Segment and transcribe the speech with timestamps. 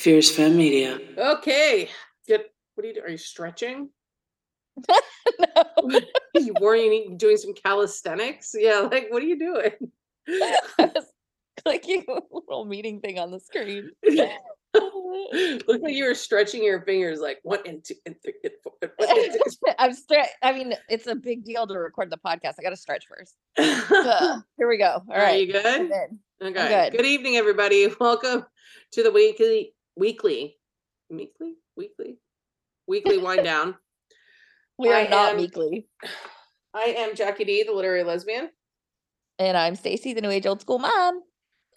[0.00, 0.98] Fierce Femme Media.
[1.18, 1.90] Okay.
[2.26, 3.06] Get what are you doing?
[3.06, 3.90] Are you stretching?
[4.88, 6.00] no.
[6.34, 8.54] you were you doing some calisthenics?
[8.56, 9.72] Yeah, like what are you doing?
[10.78, 11.04] I was
[11.62, 13.90] clicking a little meeting thing on the screen.
[14.72, 18.72] Looked like you were stretching your fingers like one and two and three and four.
[18.80, 19.72] And one and two.
[19.78, 22.54] I'm stre- I mean, it's a big deal to record the podcast.
[22.58, 23.34] I got to stretch first.
[23.58, 25.02] Ugh, Are Here we go.
[25.10, 25.46] All right.
[25.46, 25.66] you good?
[25.66, 26.18] I'm in.
[26.42, 26.88] Okay.
[26.90, 26.96] good.
[26.96, 27.92] Good evening, everybody.
[28.00, 28.46] Welcome
[28.92, 30.56] to the weekly, weekly,
[31.10, 32.18] weekly, weekly,
[32.88, 33.76] weekly wind down.
[34.78, 35.88] We are I not am- meekly.
[36.72, 38.48] I am Jackie D, the literary lesbian,
[39.38, 41.20] And I'm Stacy, the new age old school mom.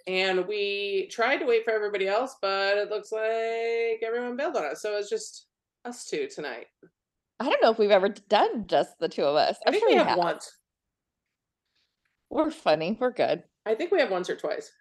[0.07, 4.63] and we tried to wait for everybody else, but it looks like everyone bailed on
[4.67, 4.81] us.
[4.81, 5.47] So it's just
[5.83, 6.67] us two tonight.
[7.41, 9.57] I don't know if we've ever done just the two of us.
[9.65, 10.49] I I'm think sure we we have once.
[12.29, 12.95] We're funny.
[12.97, 13.43] We're good.
[13.65, 14.71] I think we have once or twice.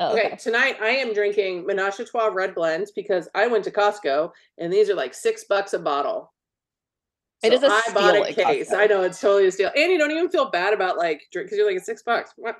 [0.00, 0.36] Oh, Okay, okay.
[0.36, 4.72] tonight I am drinking Menage a Trois red blends because I went to Costco and
[4.72, 6.32] these are like six bucks a bottle.
[7.42, 8.70] It is a I bought a case.
[8.70, 8.76] Costco.
[8.78, 11.46] I know it's totally a steal, and you don't even feel bad about like drink
[11.46, 12.32] because you're like it's six bucks.
[12.36, 12.56] What?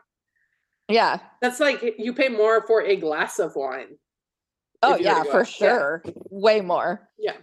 [0.88, 1.18] Yeah.
[1.40, 3.96] That's like you pay more for a glass of wine.
[4.82, 5.60] Oh, if you were to yeah, for out.
[5.60, 5.68] Yeah.
[5.68, 6.02] sure.
[6.30, 7.08] Way more.
[7.18, 7.36] Yeah.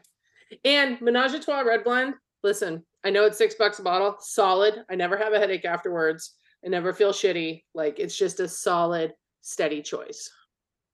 [0.63, 2.15] And Menage a Trois red blend.
[2.43, 4.15] Listen, I know it's six bucks a bottle.
[4.19, 4.83] Solid.
[4.89, 6.35] I never have a headache afterwards.
[6.65, 7.63] I never feel shitty.
[7.73, 9.13] Like it's just a solid,
[9.47, 10.29] steady choice.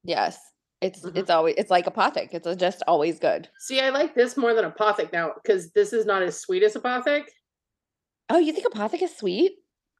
[0.03, 0.37] Yes.
[0.81, 1.17] It's Mhm.
[1.17, 2.33] it's always it's like apothic.
[2.33, 3.49] It's just always good.
[3.59, 6.75] See, I like this more than Apothic now because this is not as sweet as
[6.75, 7.25] Apothic.
[8.29, 9.53] Oh, you think apothic is sweet?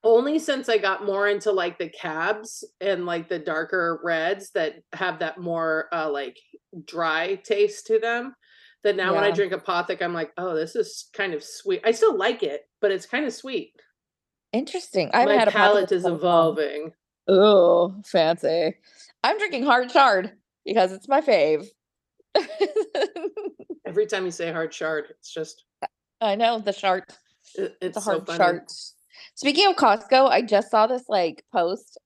[0.04, 4.76] Only since I got more into like the cabs and like the darker reds that
[4.92, 6.38] have that more uh like
[6.86, 8.36] dry taste to them.
[8.84, 9.36] That now when I Yeah.
[9.36, 11.80] drink Apothic, I'm like, oh, this is kind of sweet.
[11.86, 13.72] I still like it, but it's kind of sweet.
[14.52, 15.10] Interesting.
[15.14, 16.94] I haven't My had palate is evolving.
[17.28, 18.76] Oh, fancy.
[19.24, 20.34] I'm drinking hard chard
[20.66, 21.66] because it's my fave.
[23.86, 25.64] Every time you say hard shard, it's just
[26.22, 27.06] I know the shark.
[27.56, 28.38] it- it's the hard funny.
[28.38, 28.64] shark.
[29.36, 31.98] Speaking of Costco, I just saw this like post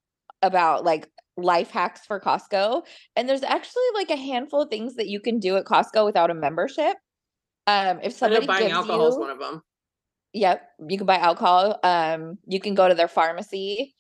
[0.41, 1.07] about like
[1.38, 2.83] life hacks for Costco,
[3.16, 6.29] and there's actually like a handful of things that you can do at Costco without
[6.29, 6.97] a membership.
[7.66, 9.61] Um, if somebody buying gives alcohol is you, one of them.
[10.33, 11.79] Yep, you can buy alcohol.
[11.83, 13.95] Um, you can go to their pharmacy.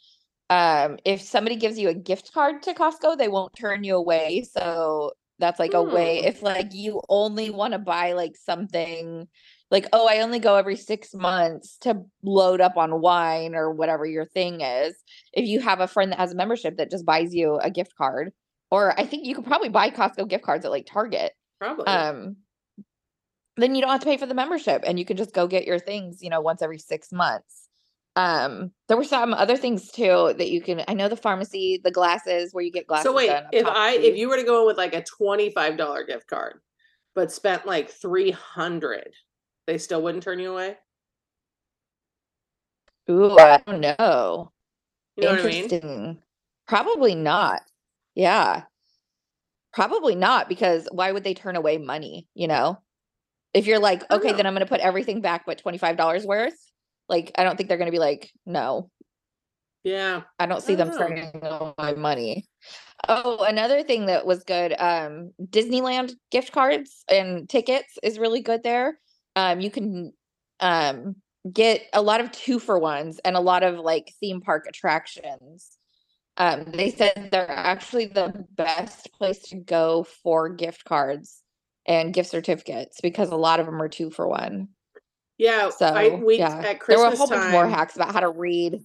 [0.49, 4.45] Um, if somebody gives you a gift card to Costco, they won't turn you away.
[4.49, 6.21] So that's like a way.
[6.21, 6.27] Hmm.
[6.27, 9.27] If like you only want to buy like something,
[9.69, 14.05] like oh, I only go every six months to load up on wine or whatever
[14.05, 14.95] your thing is.
[15.33, 17.95] If you have a friend that has a membership that just buys you a gift
[17.95, 18.31] card,
[18.71, 21.85] or I think you could probably buy Costco gift cards at like Target Probably.
[21.87, 22.37] um
[23.57, 25.65] then you don't have to pay for the membership and you can just go get
[25.65, 27.66] your things you know once every six months
[28.17, 31.91] um there were some other things too that you can i know the pharmacy the
[31.91, 34.67] glasses where you get glasses so wait, if I if you were to go in
[34.67, 36.59] with like a twenty-five dollar gift card,
[37.13, 39.13] but spent like three hundred,
[39.67, 40.77] they still wouldn't turn you away.
[43.11, 44.51] ooh i don't know
[45.15, 45.55] You know what I mean?
[45.63, 46.17] interesting
[46.67, 47.61] probably not
[48.15, 48.63] yeah
[49.73, 52.79] probably not because why would they turn away money you know
[53.53, 54.37] if you're like okay know.
[54.37, 56.66] then i'm going to put everything back but $25 worth
[57.09, 58.89] like i don't think they're going to be like no
[59.83, 60.23] Yeah.
[60.39, 61.07] I don't see I them don't know.
[61.07, 62.45] turning away money.
[63.07, 68.63] Oh, another thing that was good, um, Disneyland gift cards and tickets is really good
[68.63, 68.99] there.
[69.35, 70.13] Um, you can
[70.59, 71.15] um
[71.51, 75.77] get a lot of two for ones and a lot of like theme park attractions.
[76.37, 81.41] Um, they said they're actually the best place to go for gift cards
[81.85, 84.69] and gift certificates because a lot of them are two for one.
[85.37, 85.69] Yeah.
[85.69, 88.19] So I we yeah, at there were a Christmas whole bunch more hacks about how
[88.19, 88.81] to read.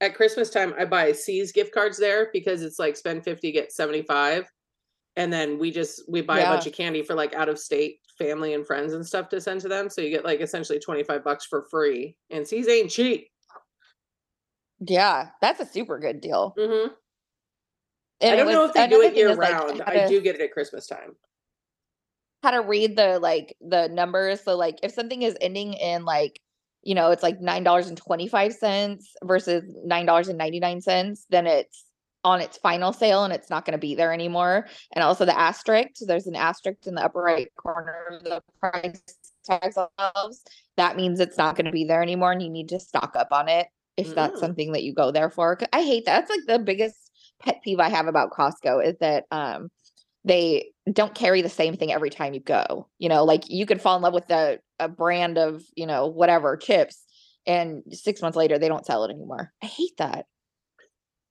[0.00, 3.72] at Christmas time I buy See's gift cards there because it's like spend 50, get
[3.72, 4.50] 75.
[5.16, 8.00] And then we just we buy a bunch of candy for like out of state
[8.18, 9.88] family and friends and stuff to send to them.
[9.88, 12.16] So you get like essentially 25 bucks for free.
[12.30, 13.28] And See's ain't cheap.
[14.80, 16.54] Yeah, that's a super good deal.
[16.58, 16.92] Mm-hmm.
[18.20, 19.82] And I don't know if they do it year is, like, round.
[19.82, 21.14] I do get it at Christmas time.
[22.44, 24.42] How to read the like the numbers.
[24.44, 26.40] So like if something is ending in like,
[26.82, 30.60] you know, it's like nine dollars and twenty five cents versus nine dollars and ninety
[30.60, 31.86] nine cents, then it's
[32.22, 34.66] on its final sale and it's not going to be there anymore.
[34.92, 39.02] And also the asterisk, there's an asterisk in the upper right corner of the price
[39.44, 40.42] tags themselves.
[40.76, 43.28] That means it's not going to be there anymore, and you need to stock up
[43.32, 44.40] on it if that's Mm.
[44.40, 45.58] something that you go there for.
[45.72, 46.20] I hate that.
[46.20, 47.10] That's like the biggest
[47.40, 49.68] pet peeve I have about Costco is that um
[50.24, 52.88] they don't carry the same thing every time you go.
[52.98, 56.06] You know, like you could fall in love with a, a brand of, you know,
[56.06, 57.02] whatever chips,
[57.46, 59.52] and six months later they don't sell it anymore.
[59.62, 60.26] I hate that.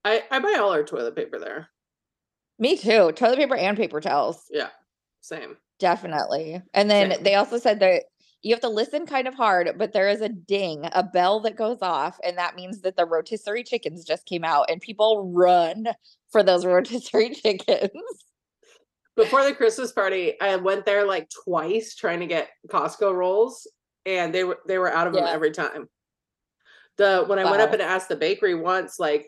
[0.05, 1.69] I, I buy all our toilet paper there.
[2.59, 3.11] Me too.
[3.13, 4.43] Toilet paper and paper towels.
[4.51, 4.69] Yeah,
[5.21, 5.57] same.
[5.79, 6.61] Definitely.
[6.73, 7.23] And then Same.
[7.23, 8.03] they also said that
[8.41, 11.55] you have to listen kind of hard, but there is a ding, a bell that
[11.55, 15.87] goes off, and that means that the rotisserie chickens just came out and people run
[16.31, 17.89] for those rotisserie chickens.
[19.15, 23.67] Before the Christmas party, I went there like twice trying to get Costco rolls,
[24.05, 25.87] and they were they were out of them every time.
[26.97, 29.27] The when I went up and asked the bakery once, like,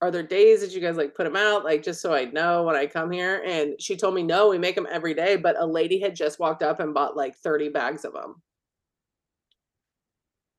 [0.00, 2.64] are there days that you guys like put them out, like just so I know
[2.64, 3.42] when I come here?
[3.44, 5.36] And she told me no, we make them every day.
[5.36, 8.42] But a lady had just walked up and bought like thirty bags of them.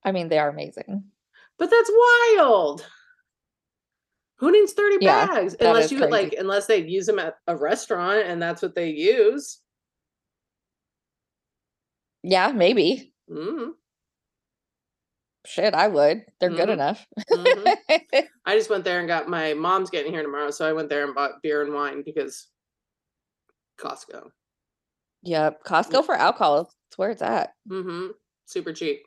[0.03, 1.03] I mean, they are amazing.
[1.57, 1.91] But that's
[2.37, 2.85] wild.
[4.39, 5.55] Who needs 30 Yeah, bags?
[5.59, 6.11] Unless you crazy.
[6.11, 9.59] like unless they use them at a restaurant and that's what they use.
[12.23, 13.13] Yeah, maybe.
[13.29, 13.71] Mm,
[15.45, 16.25] Shit, I would.
[16.39, 16.73] They're good Mhm.
[16.73, 17.07] enough.
[17.31, 17.77] mhm.
[18.45, 21.05] I just went there and got my mom's getting here tomorrow, so I went there
[21.05, 22.47] and bought beer and wine because
[23.79, 24.29] Costco.
[25.23, 25.63] yep.
[25.63, 26.69] Costco for alcohol.
[26.89, 27.53] It's where it's at.
[27.69, 28.11] Mm-hmm.
[28.45, 29.05] Super cheap.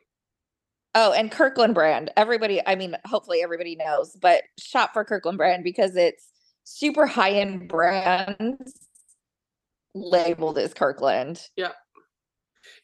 [0.93, 2.11] Oh, and Kirkland brand.
[2.17, 6.27] Everybody, I mean, hopefully everybody knows, but shop for Kirkland brand because it's
[6.63, 8.87] super high end brands
[9.95, 11.47] labeled as Kirkland.
[11.55, 11.71] Yeah,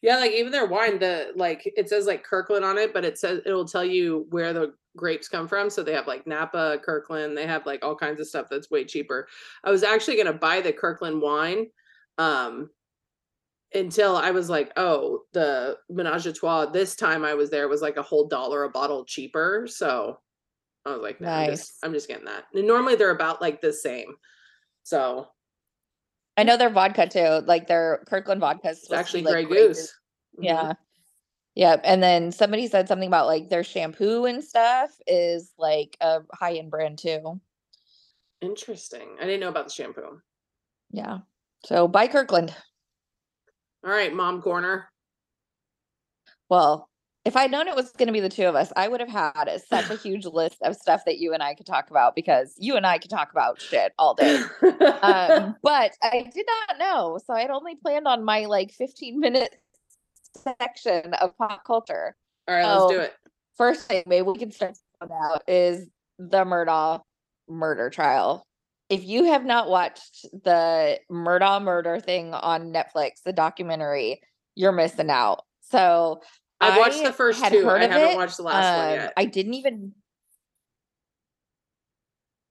[0.02, 3.18] Yeah, like even their wine, the like it says like Kirkland on it, but it
[3.18, 5.70] says it'll tell you where the grapes come from.
[5.70, 8.86] So they have like Napa, Kirkland, they have like all kinds of stuff that's way
[8.86, 9.28] cheaper.
[9.64, 11.68] I was actually gonna buy the Kirkland wine
[12.20, 12.70] um
[13.74, 17.82] until I was like, oh, the menage a trois this time I was there was
[17.82, 19.68] like a whole dollar a bottle cheaper.
[19.70, 20.20] So
[20.86, 21.80] I was like, no, I'm just Nice.
[21.84, 22.46] I'm just getting that.
[22.54, 24.16] And normally they're about like the same.
[24.84, 25.28] So
[26.38, 27.46] I know their vodka too.
[27.46, 29.92] Like their Kirkland vodka is actually be, like, Grey Grey Goose.
[30.36, 30.44] Mm-hmm.
[30.44, 30.74] Yeah.
[31.56, 31.82] Yep.
[31.84, 36.54] And then somebody said something about like their shampoo and stuff is like a high
[36.54, 37.42] end brand too.
[38.42, 39.18] Interesting.
[39.20, 40.22] I didn't know about the shampoo.
[40.92, 41.18] Yeah.
[41.66, 42.56] So buy Kirkland.
[43.84, 44.90] All right, mom corner.
[46.50, 46.90] Well,
[47.26, 49.10] if I'd known it was going to be the two of us, I would have
[49.10, 52.56] had such a huge list of stuff that you and I could talk about because
[52.58, 54.44] you and I could talk about shit all day.
[55.02, 57.20] Um, but I did not know.
[57.26, 59.60] So I'd only planned on my like 15 minute
[60.38, 62.16] section of pop culture.
[62.48, 63.14] All right, let's do it.
[63.58, 67.02] First thing maybe we can start on out is the Murdaugh
[67.50, 68.47] murder trial.
[68.90, 74.22] If you have not watched the Murdaugh murder thing on Netflix, the documentary,
[74.56, 75.44] you're missing out.
[75.62, 76.22] So
[76.62, 77.70] I've watched I the first two.
[77.70, 79.14] I haven't it, watched the last one um, yet.
[79.18, 79.94] I didn't even.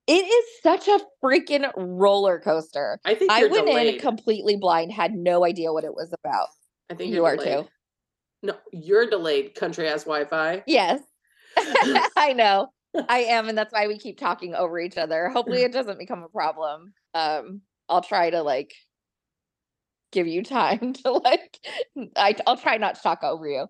[0.07, 3.01] It is such a freaking roller coaster.
[3.05, 3.95] I think I went delayed.
[3.95, 6.49] in completely blind, had no idea what it was about.
[6.89, 7.65] I think You are delayed.
[7.65, 7.69] too.
[8.43, 9.57] No, you're delayed.
[9.57, 10.63] Country has Wi-Fi.
[10.67, 11.01] Yes.
[12.17, 12.69] I know.
[13.09, 15.29] I am, and that's why we keep talking over each other.
[15.29, 16.93] Hopefully it doesn't become a problem.
[17.15, 18.75] Um, I'll try to like
[20.13, 21.59] give you time to like
[22.17, 23.67] I I'll try not to talk over you.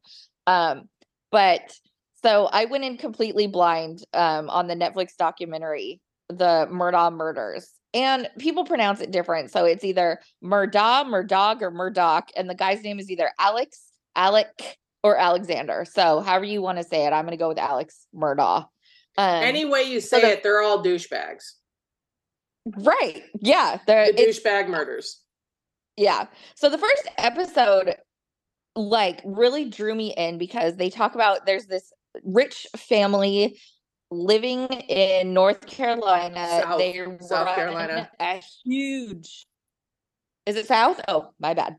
[0.47, 0.89] Um,
[1.31, 1.75] but
[2.23, 7.71] so I went in completely blind um on the Netflix documentary, The Murdaugh Murders.
[7.95, 9.51] And people pronounce it different.
[9.51, 12.29] So it's either Murdaugh, Murdaugh, or Murdoch.
[12.37, 13.81] And the guy's name is either Alex,
[14.15, 15.87] Alec, or Alexander.
[15.91, 18.67] So however you want to say it, I'm gonna go with Alex Murdaugh.
[19.19, 21.53] Um, Any way you say the- it, they're all douchebags.
[22.67, 23.23] right.
[23.41, 23.79] Yeah.
[23.87, 25.21] They're The douchebag murders.
[25.97, 26.27] Yeah.
[26.55, 27.97] So the first episode
[28.75, 31.93] like really drew me in because they talk about there's this
[32.25, 33.59] rich family
[34.11, 36.47] living in North Carolina.
[36.63, 38.11] South- they South Carolina.
[38.21, 39.47] A huge
[40.45, 41.01] Is it South?
[41.09, 41.77] Oh, my bad.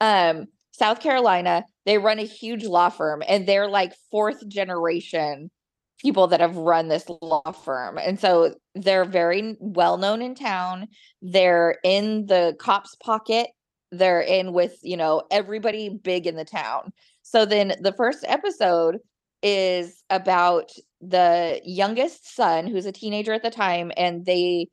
[0.00, 5.50] Um South Carolina, they run a huge law firm and they're like fourth generation
[5.98, 7.98] people that have run this law firm.
[7.98, 10.88] And so they're very well known in town.
[11.22, 13.48] They're in the cops pocket.
[13.90, 16.92] They're in with, you know, everybody big in the town.
[17.22, 18.98] So then the first episode
[19.42, 24.68] is about the youngest son who's a teenager at the time and they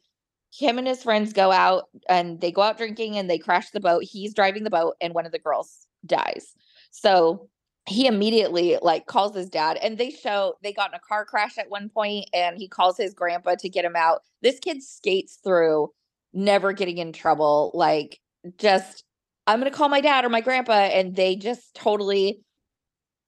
[0.58, 3.80] him and his friends go out and they go out drinking and they crash the
[3.80, 4.04] boat.
[4.04, 6.54] He's driving the boat and one of the girls dies.
[6.92, 7.50] So
[7.88, 11.58] he immediately like calls his dad and they show they got in a car crash
[11.58, 14.22] at one point and he calls his grandpa to get him out.
[14.42, 15.92] This kid skates through
[16.34, 18.20] never getting in trouble like
[18.58, 19.04] just
[19.48, 22.42] I'm going to call my dad or my grandpa and they just totally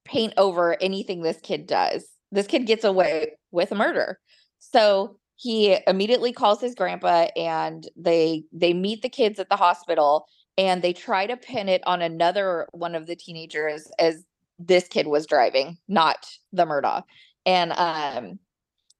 [0.04, 2.04] paint over anything this kid does.
[2.32, 4.18] This kid gets away with a murder.
[4.58, 10.26] So he immediately calls his grandpa and they they meet the kids at the hospital
[10.56, 14.24] and they try to pin it on another one of the teenagers as
[14.58, 17.02] this kid was driving, not the Murdaugh.
[17.46, 18.38] And um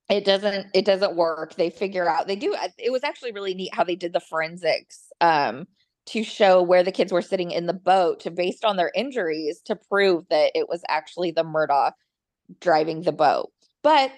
[0.09, 1.55] it doesn't it doesn't work.
[1.55, 5.11] They figure out they do it was actually really neat how they did the forensics
[5.21, 5.67] um
[6.07, 9.61] to show where the kids were sitting in the boat to based on their injuries
[9.67, 11.93] to prove that it was actually the Murdaugh
[12.61, 13.51] driving the boat.
[13.83, 14.13] But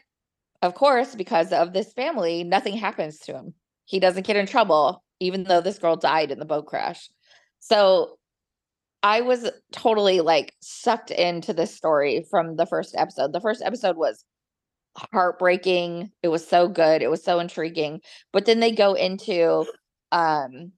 [0.62, 3.54] of course because of this family nothing happens to him.
[3.86, 7.10] He doesn't get in trouble even though this girl died in the boat crash.
[7.58, 8.18] So
[9.02, 13.96] i was totally like sucked into this story from the first episode the first episode
[13.96, 14.24] was
[14.96, 16.10] heartbreaking.
[16.22, 17.02] It was so good.
[17.02, 18.00] It was so intriguing.
[18.32, 19.66] But then they go into
[20.12, 20.72] um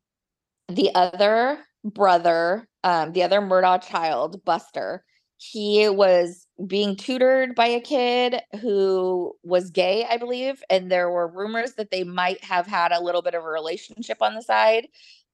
[0.68, 5.04] the other brother, um, the other Murdaugh child, Buster.
[5.38, 11.26] He was being tutored by a kid who was gay, I believe, and there were
[11.26, 14.86] rumors that they might have had a little bit of a relationship on the side.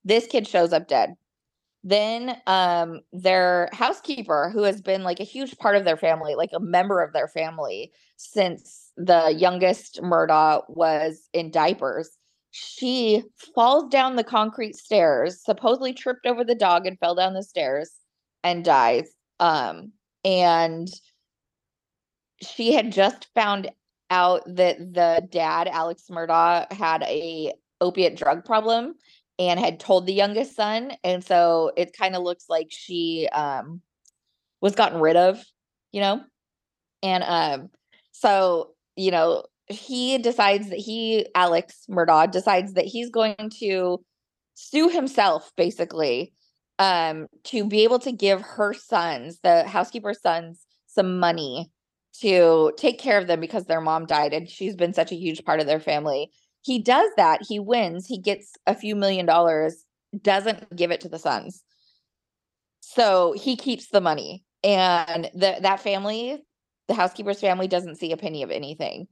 [0.04, 1.14] This kid shows up dead.
[1.85, 6.51] Then um their housekeeper who has been like a huge part of their family, like
[6.53, 12.11] a member of their family since the youngest Murdaugh was in diapers.
[12.51, 13.23] She
[13.55, 17.93] falls down the concrete stairs, supposedly tripped over the dog and fell down the stairs
[18.43, 19.11] and dies.
[19.41, 19.93] Um
[20.25, 20.89] and
[22.43, 23.71] she had just found
[24.11, 28.95] out that the dad Alex Murdaugh had a opiate drug problem
[29.38, 33.80] and had told the youngest son and so it kind of looks like she um
[34.61, 35.42] was gotten rid of
[35.92, 36.21] you know?
[37.02, 37.71] And um
[38.12, 44.02] so you know he decides that he alex murdaugh decides that he's going to
[44.54, 46.33] sue himself basically
[46.78, 51.71] um to be able to give her sons the housekeeper's sons some money
[52.21, 55.45] to take care of them because their mom died and she's been such a huge
[55.45, 56.30] part of their family
[56.69, 57.41] he does that.
[57.49, 58.07] He wins.
[58.07, 59.87] He gets a few million dollars,
[60.21, 61.63] doesn't give it to the sons.
[62.81, 64.45] So he keeps the money.
[64.63, 66.45] And the, that family,
[66.87, 69.07] the housekeeper's family, doesn't see a penny of anything.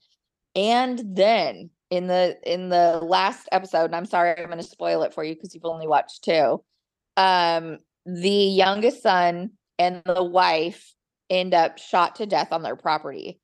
[0.55, 5.03] And then in the in the last episode, and I'm sorry, I'm going to spoil
[5.03, 6.63] it for you because you've only watched two.
[7.17, 10.93] Um, the youngest son and the wife
[11.31, 13.41] end up shot to death on their property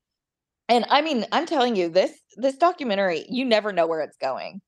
[0.69, 4.61] and I mean, I'm telling you, this this documentary, you never know where it's going.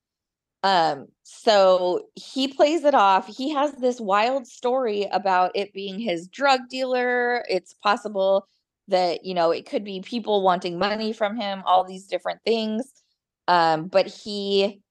[0.64, 3.28] Um, so he plays it off.
[3.28, 7.46] He has this wild story about it being his drug dealer.
[7.48, 8.48] It's possible
[8.88, 12.92] that, you know, it could be people wanting money from him, all these different things.
[13.48, 14.82] Um, but he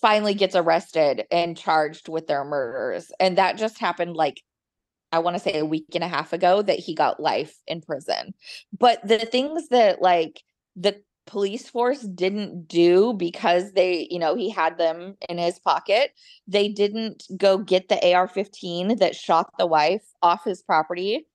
[0.00, 3.12] finally gets arrested and charged with their murders.
[3.20, 4.42] And that just happened like
[5.12, 7.80] I want to say a week and a half ago that he got life in
[7.80, 8.34] prison.
[8.76, 10.42] But the things that like
[10.76, 16.12] the police force didn't do because they, you know, he had them in his pocket,
[16.46, 21.26] they didn't go get the AR-15 that shot the wife off his property.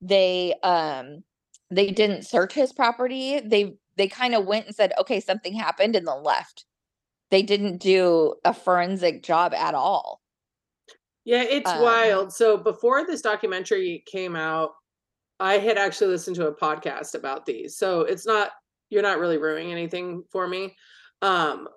[0.00, 1.24] They um
[1.70, 3.40] they didn't search his property.
[3.40, 6.64] They they kind of went and said, "Okay, something happened," and then left.
[7.30, 10.22] They didn't do a forensic job at all.
[11.24, 12.32] Yeah, it's um, wild.
[12.32, 14.72] So before this documentary came out,
[15.40, 17.76] I had actually listened to a podcast about these.
[17.76, 18.50] So it's not
[18.90, 20.76] you're not really ruining anything for me.
[21.22, 21.68] Um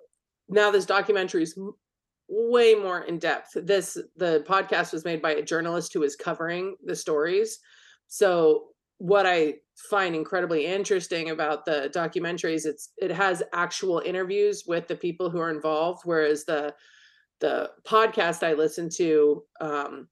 [0.50, 1.58] now this documentary is
[2.30, 3.52] way more in depth.
[3.56, 7.60] This the podcast was made by a journalist who is covering the stories.
[8.08, 8.68] So
[9.00, 9.56] what I
[9.90, 15.40] find incredibly interesting about the documentaries it's it has actual interviews with the people who
[15.40, 16.74] are involved whereas the
[17.40, 20.08] the podcast I listened to, um,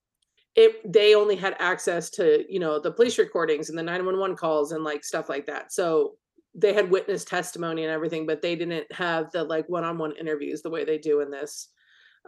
[0.55, 4.71] it they only had access to you know the police recordings and the 911 calls
[4.71, 5.73] and like stuff like that.
[5.73, 6.15] So
[6.53, 10.69] they had witness testimony and everything, but they didn't have the like one-on-one interviews the
[10.69, 11.69] way they do in this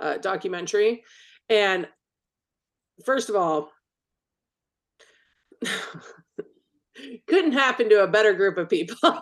[0.02, 1.04] uh, documentary.
[1.50, 1.88] And
[3.06, 3.72] first of all,
[7.28, 8.98] couldn't happen to a better group of people.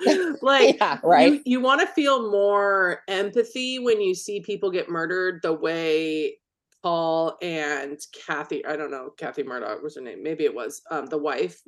[0.42, 1.32] Like yeah, right.
[1.32, 6.36] you, you want to feel more empathy when you see people get murdered the way
[6.82, 10.22] Paul and Kathy, I don't know, Kathy Murdaugh was her name.
[10.22, 11.60] Maybe it was um, the wife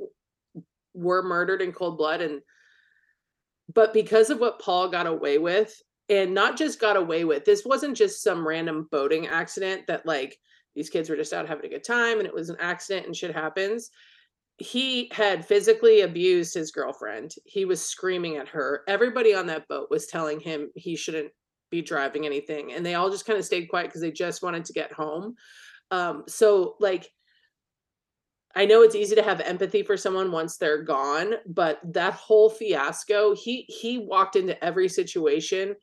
[0.95, 2.21] were murdered in cold blood.
[2.21, 2.41] And
[3.75, 7.65] but because of what Paul got away with, and not just got away with, this
[7.65, 10.39] wasn't just some random boating accident that like
[10.75, 13.17] these kids were just out having a good time and it was an accident and
[13.17, 13.91] shit happens
[14.63, 17.35] he had physically abused his girlfriend.
[17.45, 18.83] He was screaming at her.
[18.87, 21.33] Everybody on that boat was telling him he shouldn't
[21.71, 22.73] be driving anything.
[22.73, 25.35] And they all just kind of stayed quiet because they just wanted to get home.
[25.91, 27.09] Um, so, like,
[28.55, 32.51] I know it's easy to have empathy for someone once they're gone, but that whole
[32.51, 35.75] fiasco, he he walked into every situation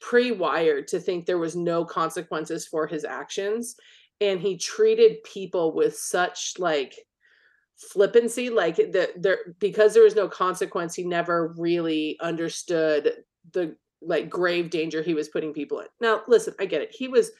[0.00, 3.74] pre-wired to think there was no consequences for his actions
[4.20, 6.94] and he treated people with such like
[7.78, 13.12] flippancy like the there because there was no consequence he never really understood
[13.52, 15.86] the like grave danger he was putting people in.
[16.00, 16.94] Now listen i get it.
[16.94, 17.30] He was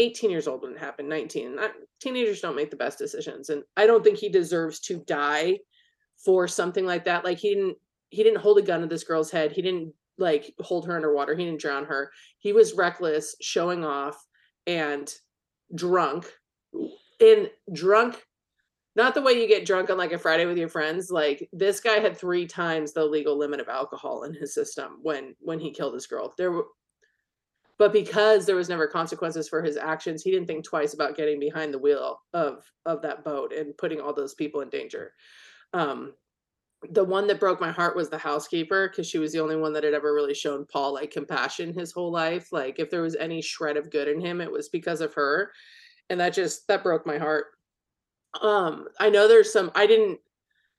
[0.00, 3.64] 18 years old when it happened 19 Not, teenagers don't make the best decisions and
[3.76, 5.58] i don't think he deserves to die
[6.24, 7.24] for something like that.
[7.24, 7.76] Like he didn't
[8.10, 9.52] he didn't hold a gun to this girl's head.
[9.52, 11.36] He didn't like hold her underwater.
[11.36, 12.10] He didn't drown her.
[12.38, 14.16] He was reckless showing off
[14.66, 15.12] and
[15.74, 16.26] drunk.
[17.20, 18.22] And drunk
[18.98, 21.10] not the way you get drunk on like a Friday with your friends.
[21.10, 25.34] Like this guy had three times the legal limit of alcohol in his system when
[25.38, 26.34] when he killed this girl.
[26.36, 26.52] There
[27.78, 31.38] but because there was never consequences for his actions, he didn't think twice about getting
[31.38, 35.12] behind the wheel of of that boat and putting all those people in danger.
[35.72, 36.14] Um
[36.90, 39.72] the one that broke my heart was the housekeeper because she was the only one
[39.72, 42.52] that had ever really shown Paul like compassion his whole life.
[42.52, 45.52] Like if there was any shred of good in him, it was because of her.
[46.10, 47.46] And that just that broke my heart
[48.40, 50.20] um, I know there's some I didn't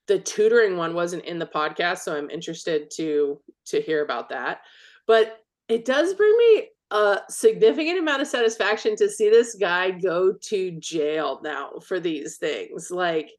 [0.08, 4.62] the tutoring one wasn't in the podcast, so I'm interested to to hear about that.
[5.08, 10.34] But it does bring me a significant amount of satisfaction to see this guy go
[10.34, 12.90] to jail now for these things.
[12.90, 13.32] Like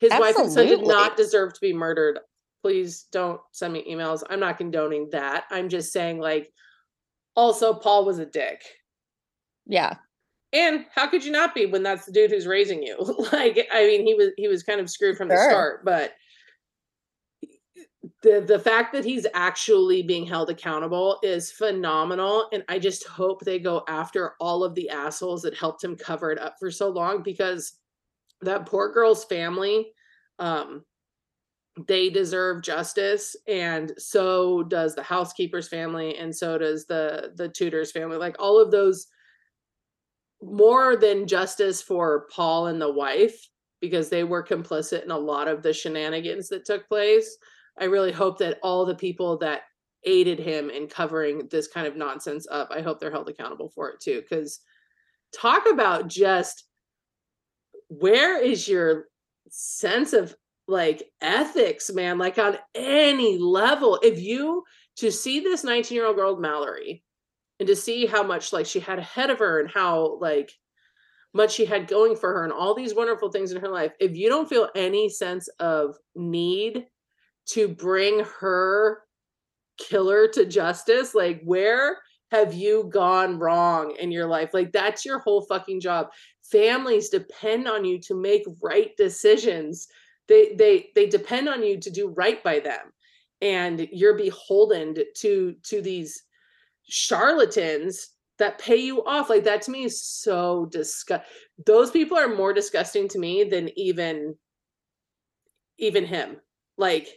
[0.00, 0.34] his Absolutely.
[0.34, 2.20] wife and son did not deserve to be murdered.
[2.62, 4.22] Please don't send me emails.
[4.28, 5.44] I'm not condoning that.
[5.50, 6.52] I'm just saying, like,
[7.34, 8.62] also, Paul was a dick.
[9.66, 9.94] Yeah.
[10.52, 12.96] And how could you not be when that's the dude who's raising you?
[13.32, 15.36] like, I mean, he was he was kind of screwed from sure.
[15.36, 16.14] the start, but
[18.22, 23.40] the the fact that he's actually being held accountable is phenomenal and i just hope
[23.40, 26.88] they go after all of the assholes that helped him cover it up for so
[26.88, 27.74] long because
[28.40, 29.92] that poor girl's family
[30.38, 30.84] um
[31.86, 37.92] they deserve justice and so does the housekeeper's family and so does the the tutor's
[37.92, 39.06] family like all of those
[40.42, 43.48] more than justice for Paul and the wife
[43.80, 47.36] because they were complicit in a lot of the shenanigans that took place.
[47.78, 49.62] I really hope that all the people that
[50.04, 53.90] aided him in covering this kind of nonsense up, I hope they're held accountable for
[53.90, 54.20] it too.
[54.20, 54.60] Because
[55.32, 56.64] talk about just
[57.88, 59.06] where is your
[59.50, 60.34] sense of
[60.66, 62.18] like ethics, man?
[62.18, 64.64] Like on any level, if you
[64.96, 67.02] to see this 19 year old girl, Mallory,
[67.58, 70.52] and to see how much like she had ahead of her and how like
[71.34, 73.92] much she had going for her and all these wonderful things in her life.
[74.00, 76.86] If you don't feel any sense of need
[77.50, 79.02] to bring her
[79.78, 81.98] killer to justice like where
[82.30, 84.50] have you gone wrong in your life?
[84.52, 86.08] Like that's your whole fucking job.
[86.50, 89.88] Families depend on you to make right decisions.
[90.28, 92.92] They they they depend on you to do right by them.
[93.40, 96.22] And you're beholden to to these
[96.88, 99.30] charlatans that pay you off.
[99.30, 101.24] Like that to me is so disgust.
[101.66, 104.36] Those people are more disgusting to me than even
[105.78, 106.36] even him.
[106.76, 107.08] Like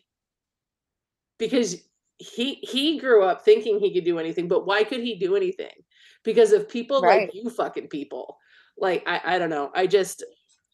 [1.38, 1.84] because
[2.18, 5.74] he he grew up thinking he could do anything, but why could he do anything?
[6.24, 7.22] Because of people right.
[7.22, 8.38] like you fucking people.
[8.78, 9.72] Like I I don't know.
[9.74, 10.24] I just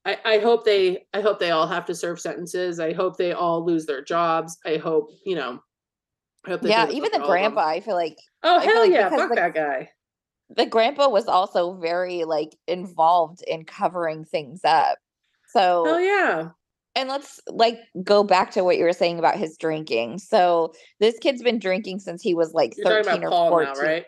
[0.07, 2.79] I, I hope they I hope they all have to serve sentences.
[2.79, 4.57] I hope they all lose their jobs.
[4.65, 5.59] I hope, you know,
[6.45, 8.17] I hope yeah, even the grandpa, I feel like.
[8.47, 9.09] Oh hell like yeah!
[9.09, 9.89] Fuck the, that guy.
[10.55, 14.97] The grandpa was also very like involved in covering things up.
[15.49, 15.83] So.
[15.85, 16.49] Oh yeah.
[16.95, 20.17] And let's like go back to what you were saying about his drinking.
[20.17, 23.73] So this kid's been drinking since he was like You're thirteen or Paul fourteen.
[23.75, 24.05] Now, right?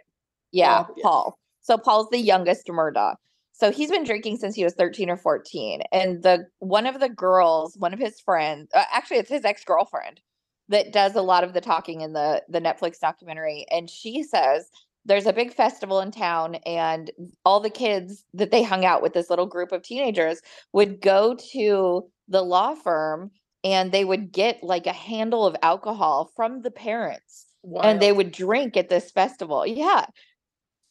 [0.51, 1.39] Yeah, Paul, Paul.
[1.61, 3.15] So Paul's the youngest Murdaugh.
[3.59, 5.81] So he's been drinking since he was 13 or 14.
[5.91, 10.21] And the one of the girls, one of his friends, uh, actually it's his ex-girlfriend,
[10.69, 14.69] that does a lot of the talking in the the Netflix documentary and she says
[15.05, 17.11] there's a big festival in town and
[17.45, 20.41] all the kids that they hung out with this little group of teenagers
[20.73, 23.31] would go to the law firm
[23.63, 27.85] and they would get like a handle of alcohol from the parents Wild.
[27.85, 30.05] and they would drink at this festival yeah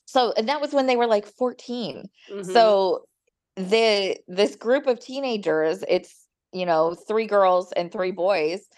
[0.07, 2.53] so and that was when they were like 14 mm-hmm.
[2.53, 3.05] so
[3.57, 8.69] the this group of teenagers it's you know three girls and three boys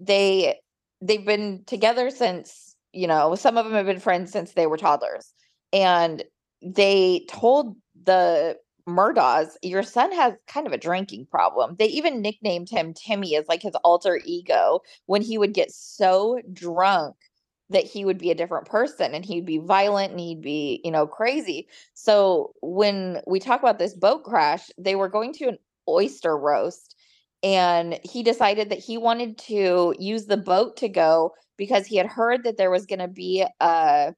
[0.00, 0.58] they
[1.00, 4.76] they've been together since you know some of them have been friends since they were
[4.76, 5.32] toddlers
[5.72, 6.24] and
[6.62, 8.56] they told the
[8.88, 11.76] Murdaughs, your son has kind of a drinking problem.
[11.78, 16.40] They even nicknamed him Timmy as like his alter ego when he would get so
[16.52, 17.16] drunk
[17.70, 20.90] that he would be a different person and he'd be violent and he'd be, you
[20.90, 21.68] know, crazy.
[21.94, 25.58] So when we talk about this boat crash, they were going to an
[25.88, 26.96] oyster roast
[27.42, 32.06] and he decided that he wanted to use the boat to go because he had
[32.06, 34.14] heard that there was going to be a,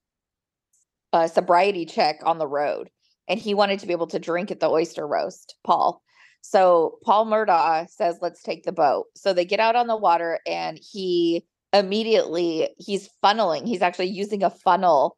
[1.12, 2.90] a sobriety check on the road
[3.28, 6.02] and he wanted to be able to drink at the oyster roast paul
[6.42, 9.06] So Paul Murdaugh says, let's take the boat.
[9.14, 13.66] So they get out on the water and he immediately he's funneling.
[13.66, 15.16] He's actually using a funnel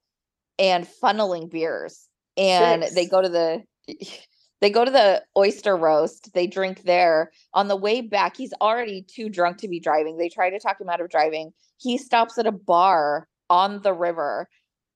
[0.59, 2.07] and funneling beers.
[2.37, 2.95] And Chicks.
[2.95, 3.63] they go to the
[4.65, 6.33] they go to the oyster roast.
[6.33, 7.33] They drink there.
[7.53, 10.17] On the way back, he's already too drunk to be driving.
[10.17, 11.53] They try to talk him out of driving.
[11.77, 14.49] He stops at a bar on the river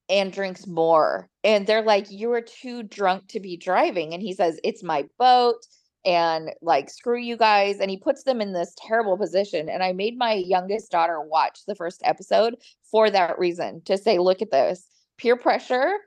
[0.09, 1.29] and drinks more.
[1.45, 4.15] And they're like, You are too drunk to be driving.
[4.15, 5.67] And he says, It's my boat.
[6.03, 7.79] And like, screw you guys.
[7.79, 9.69] And he puts them in this terrible position.
[9.69, 12.57] And I made my youngest daughter watch the first episode
[12.91, 14.87] for that reason to say, Look at this
[15.19, 15.99] peer pressure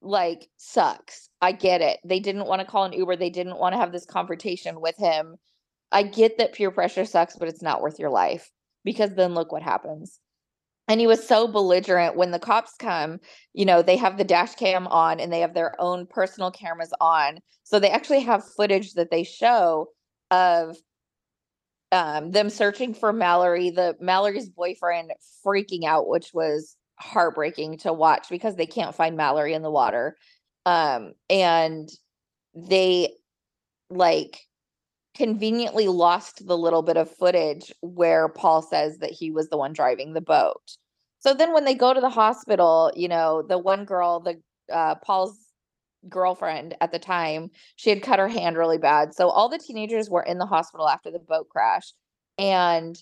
[0.00, 1.28] like sucks.
[1.40, 1.98] I get it.
[2.04, 3.16] They didn't want to call an Uber.
[3.16, 5.36] They didn't want to have this confrontation with him.
[5.90, 8.50] I get that peer pressure sucks, but it's not worth your life
[8.84, 10.20] because then look what happens.
[10.88, 13.20] And he was so belligerent when the cops come,
[13.52, 16.92] you know, they have the dash cam on and they have their own personal cameras
[17.00, 17.40] on.
[17.64, 19.88] So they actually have footage that they show
[20.30, 20.76] of
[21.92, 25.12] um, them searching for Mallory, the Mallory's boyfriend
[25.44, 30.16] freaking out, which was heartbreaking to watch because they can't find Mallory in the water.
[30.66, 31.88] Um, and
[32.54, 33.14] they
[33.90, 34.40] like
[35.14, 39.72] conveniently lost the little bit of footage where Paul says that he was the one
[39.72, 40.76] driving the boat.
[41.20, 44.40] So then when they go to the hospital, you know, the one girl, the
[44.72, 45.36] uh, Paul's
[46.08, 49.14] girlfriend at the time, she had cut her hand really bad.
[49.14, 51.92] So all the teenagers were in the hospital after the boat crash
[52.38, 53.00] and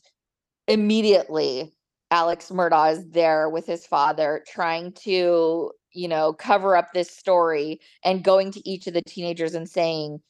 [0.66, 1.72] immediately
[2.10, 7.80] Alex Murdaugh is there with his father trying to, you know, cover up this story
[8.04, 10.20] and going to each of the teenagers and saying,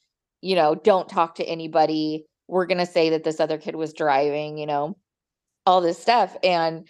[0.40, 2.24] you know, don't talk to anybody.
[2.48, 4.96] We're going to say that this other kid was driving, you know,
[5.66, 6.36] all this stuff.
[6.42, 6.88] And,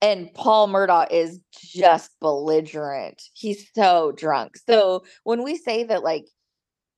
[0.00, 3.22] and Paul Murdaugh is just belligerent.
[3.34, 4.56] He's so drunk.
[4.56, 6.26] So when we say that, like,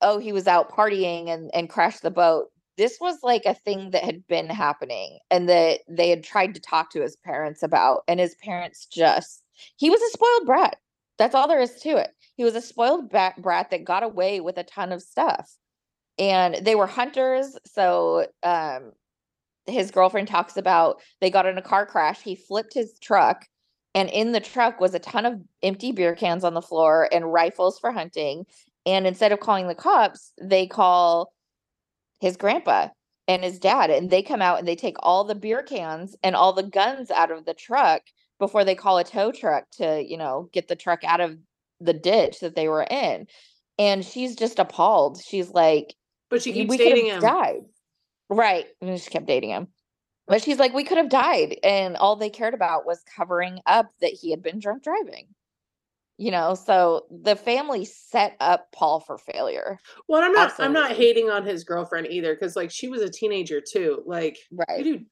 [0.03, 3.91] oh, he was out partying and, and crashed the boat, this was like a thing
[3.91, 8.03] that had been happening and that they had tried to talk to his parents about
[8.09, 9.43] and his parents just
[9.77, 10.77] he was a spoiled brat.
[11.17, 12.11] That's all there is to it.
[12.37, 15.57] He was a spoiled brat, brat that got away with a ton of stuff.
[16.19, 18.93] And they were hunters so um
[19.67, 23.47] his girlfriend talks about they got in a car crash he flipped his truck
[23.95, 27.33] and in the truck was a ton of empty beer cans on the floor and
[27.33, 28.45] rifles for hunting.
[28.87, 31.33] And instead of calling the cops they call
[32.21, 32.89] his grandpa
[33.27, 36.37] and his dad and they come out and they take all the beer cans and
[36.37, 38.03] all the guns out of the truck
[38.39, 41.37] before they call a tow truck to you know get the truck out of
[41.81, 43.27] the ditch that they were in.
[43.79, 45.21] And she's just appalled.
[45.25, 45.95] She's like
[46.31, 47.21] But she keeps dating him.
[47.21, 47.63] died.
[48.29, 48.67] Right.
[48.81, 49.69] And she kept dating him.
[50.27, 51.57] But she's like we could have died.
[51.63, 55.27] And all they cared about was covering up that he had been drunk driving
[56.17, 60.53] you know so the family set up paul for failure Well, I'm not.
[60.59, 64.03] I'm not hating on his girlfriend either, because like she was a teenager too.
[64.07, 65.05] Like right you do,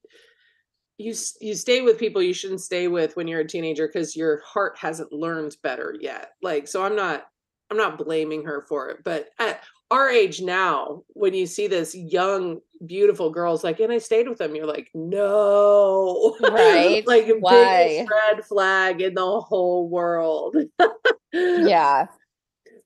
[0.99, 4.43] you you stay with people you shouldn't stay with when you're a teenager because your
[4.45, 6.33] heart hasn't learned better yet.
[6.43, 7.25] Like so, I'm not.
[7.71, 9.63] I'm not blaming her for it, but at
[9.93, 14.39] our age now, when you see this young, beautiful girls like, and I stayed with
[14.39, 17.07] them, you're like, no, Right?
[17.07, 17.87] like Why?
[17.87, 20.57] biggest red flag in the whole world.
[21.33, 22.07] yeah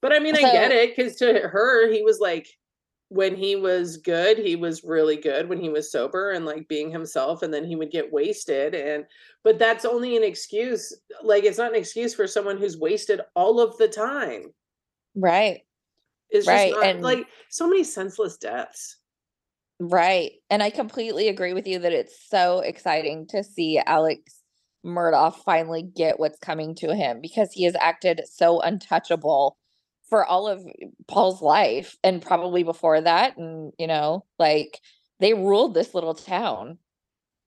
[0.02, 2.48] But I mean, I get it because to her, he was like,
[3.08, 6.90] when he was good, he was really good when he was sober and like being
[6.90, 8.74] himself, and then he would get wasted.
[8.74, 9.04] And
[9.44, 10.92] but that's only an excuse.
[11.22, 14.52] Like, it's not an excuse for someone who's wasted all of the time.
[15.14, 15.65] right
[16.30, 18.98] It's Right, just not, and- like so many senseless deaths.
[19.78, 20.32] Right.
[20.48, 24.40] And I completely agree with you that it's so exciting to see Alex
[24.84, 29.58] Murdaugh finally get what's coming to him because he has acted so untouchable
[30.08, 30.64] for all of
[31.08, 33.36] Paul's life and probably before that.
[33.36, 34.80] And, you know, like
[35.20, 36.78] they ruled this little town.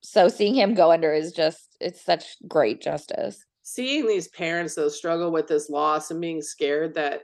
[0.02, 3.44] So seeing him go under is just, it's such great justice.
[3.64, 7.22] Seeing these parents though struggle with this loss and being scared that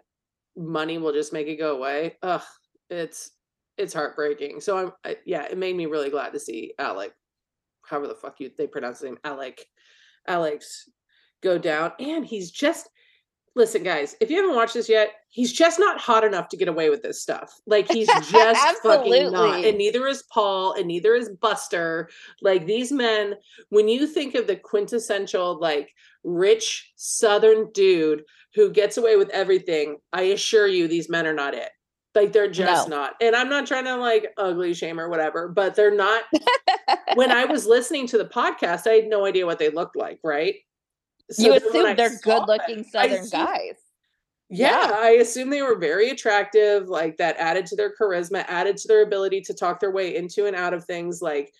[0.55, 2.17] money will just make it go away.
[2.23, 2.41] Ugh,
[2.89, 3.31] it's
[3.77, 4.61] it's heartbreaking.
[4.61, 7.13] So I'm I, yeah, it made me really glad to see Alec,
[7.85, 9.65] however the fuck you they pronounce his name, Alec,
[10.27, 10.89] Alex,
[11.41, 11.91] go down.
[11.99, 12.89] And he's just
[13.55, 16.67] listen, guys, if you haven't watched this yet, he's just not hot enough to get
[16.67, 17.53] away with this stuff.
[17.65, 19.63] Like he's just fucking not.
[19.65, 22.09] And neither is Paul, and neither is Buster.
[22.41, 23.35] Like these men,
[23.69, 25.89] when you think of the quintessential like
[26.23, 31.53] rich southern dude who gets away with everything, I assure you these men are not
[31.53, 31.69] it.
[32.13, 32.97] Like they're just No.
[32.97, 33.13] not.
[33.19, 36.23] And I'm not trying to like ugly shame or whatever, but they're not
[37.15, 40.19] when I was listening to the podcast, I had no idea what they looked like,
[40.23, 40.55] right?
[41.37, 43.75] You when I assume they're good looking Southern guys.
[44.49, 44.95] Yeah, Yeah.
[44.99, 49.01] I assume they were very attractive, like, that added to their charisma, added to their
[49.01, 51.51] ability to talk their way into and out of things, like,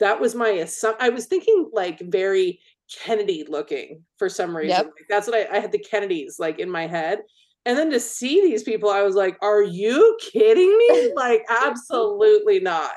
[0.00, 2.60] that was my assup I was thinking, like, very
[2.92, 4.84] Kennedy looking for some reason, Yep.
[4.86, 7.22] like, that's what I I had the Kennedys, like, in my head,
[7.64, 12.60] and then to see these people, I was like, "Are you kidding me?" Like, absolutely
[12.60, 12.92] not.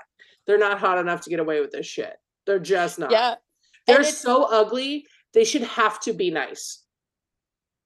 [0.46, 2.18] They're not hot enough to get away with this shit.
[2.46, 3.12] They're just not.
[3.12, 3.36] Yeah.
[3.86, 5.06] They're so ugly,
[5.38, 6.82] they should have to be nice.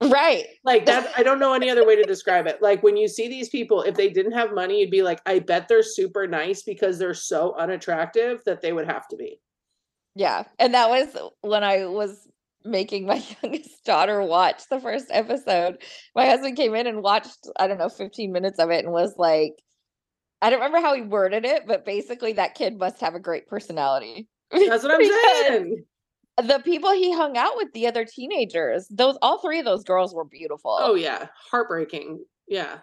[0.02, 0.46] Right.
[0.64, 2.62] Like, that I don't know any other way to describe it.
[2.62, 5.40] Like, when you see these people, if they didn't have money, you'd be like, "I
[5.40, 9.42] bet they're super nice because they're so unattractive that they would have to be."
[10.16, 11.10] Yeah, and that was
[11.42, 12.26] when I was
[12.64, 15.84] making my youngest daughter watch the first episode.
[16.16, 19.16] My husband came in and watched, I don't know, 15 minutes of it and was
[19.18, 19.56] like
[20.42, 23.48] I don't remember how he worded it, but basically that kid must have a great
[23.48, 24.28] personality.
[24.52, 25.04] That's what I'm
[25.48, 25.86] saying.
[26.42, 30.14] The people he hung out with, the other teenagers, those all 3 of those girls
[30.14, 30.78] were beautiful.
[30.80, 31.28] Oh, yeah.
[31.50, 32.24] Heartbreaking.
[32.48, 32.80] Yeah.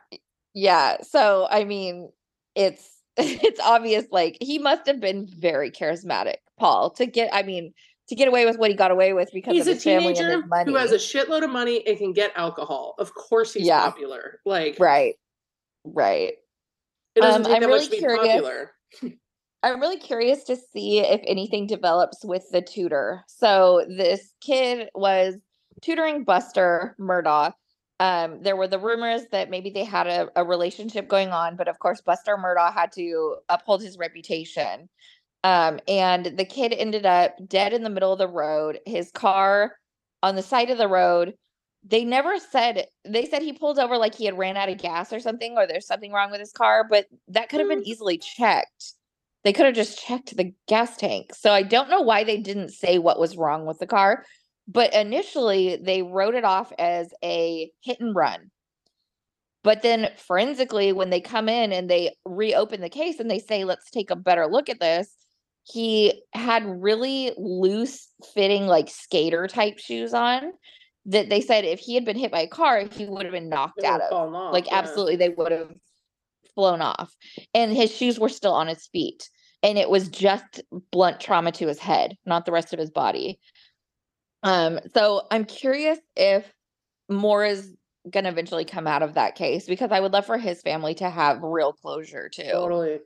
[0.54, 2.10] Yeah, so I mean,
[2.54, 7.74] it's it's obvious like he must have been very charismatic, Paul, to get I mean,
[8.08, 10.08] to get away with what he got away with because He's of a his family
[10.08, 12.94] and teenager who has a shitload of money and can get alcohol.
[12.98, 13.80] Of course he's Yeah.
[13.90, 14.40] popular.
[14.46, 15.16] Like, Right.
[15.84, 16.34] Right.
[17.14, 18.74] it doesn't Um, take I'm that really much to be curious popular.
[19.62, 23.24] I'm really curious to see if anything develops with the tutor.
[23.26, 25.36] So this kid was
[25.82, 27.52] tutoring Buster Murdaugh.
[28.00, 31.66] Um, there were the rumors that maybe they had a, a relationship going on, but
[31.66, 34.88] of course Buster Murdaugh had to uphold his reputation.
[35.44, 38.80] Um, and the kid ended up dead in the middle of the road.
[38.86, 39.76] His car
[40.22, 41.34] on the side of the road.
[41.84, 45.12] They never said they said he pulled over like he had ran out of gas
[45.12, 47.84] or something, or there's something wrong with his car, but that could have been Mm.
[47.86, 48.94] easily checked.
[49.44, 51.32] They could have just checked the gas tank.
[51.34, 54.24] So I don't know why they didn't say what was wrong with the car,
[54.66, 58.50] but initially they wrote it off as a hit and run.
[59.62, 63.64] But then forensically, when they come in and they reopen the case and they say,
[63.64, 65.14] let's take a better look at this,
[65.64, 70.52] he had really loose fitting, like skater type shoes on
[71.06, 73.48] that they said if he had been hit by a car, he would have been
[73.48, 74.12] knocked out of.
[74.12, 74.78] off, Like, yeah.
[74.78, 75.72] absolutely, they would have
[76.58, 77.14] flown off.
[77.54, 79.30] And his shoes were still on his feet.
[79.62, 83.38] And it was just blunt trauma to his head, not the rest of his body.
[84.42, 86.52] Um, so I'm curious if
[87.08, 87.76] more is
[88.10, 90.94] going to eventually come out of that case because I would love for his family
[90.96, 92.42] to have real closure too.
[92.50, 92.98] Totally.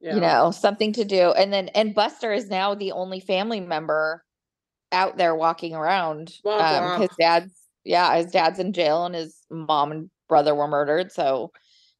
[0.00, 0.14] Yeah.
[0.14, 1.32] You know, something to do.
[1.32, 4.22] And then and Buster is now the only family member
[4.92, 6.34] out there walking around.
[6.44, 7.52] Womp Um his dad's
[7.84, 11.52] yeah, his dad's in jail and his mom and brother were murdered, so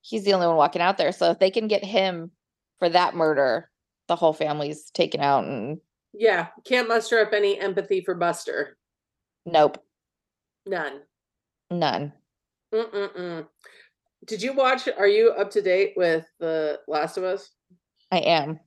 [0.06, 1.10] he's the only one walking out there.
[1.12, 2.30] So if they can get him
[2.78, 3.68] for that murder,
[4.08, 5.78] the whole family's taken out and
[6.12, 6.48] Yeah.
[6.64, 8.76] Can't muster up any empathy for Buster.
[9.44, 9.78] nope,
[10.64, 11.00] None.
[11.70, 12.12] none.
[12.72, 13.46] Mm-mm-mm.
[14.26, 14.88] Did you watch?
[14.98, 17.50] Are you up to date with The Last of Us?
[18.10, 18.58] I am.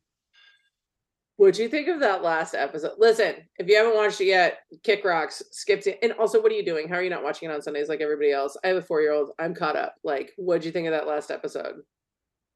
[1.39, 2.95] What'd you think of that last episode?
[2.97, 5.97] Listen, if you haven't watched it yet, kick rocks, skip it.
[6.03, 6.89] And also, what are you doing?
[6.89, 8.57] How are you not watching it on Sundays like everybody else?
[8.61, 9.29] I have a four year old.
[9.39, 9.95] I'm caught up.
[10.03, 11.75] Like, what'd you think of that last episode?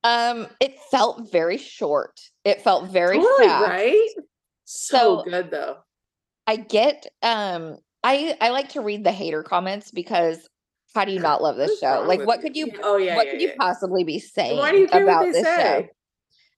[0.03, 2.19] Um, it felt very short.
[2.43, 3.69] It felt very Totally fast.
[3.69, 4.09] right.
[4.65, 5.77] So, So- good though.
[6.45, 10.45] I get um I I like to read the hater comments because
[10.93, 12.03] how do you not love this show?
[12.05, 13.15] Like what could you Yeah, Oh yeah.
[13.15, 13.47] what yeah, could yeah.
[13.51, 15.87] you possibly be saying Why do you care about what they this show?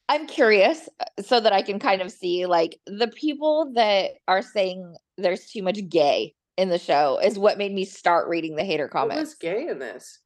[0.07, 4.41] I'm curious uh, so that I can kind of see like the people that are
[4.41, 8.63] saying there's too much gay in the show is what made me start reading the
[8.63, 9.31] hater comments.
[9.31, 10.19] was gay in this?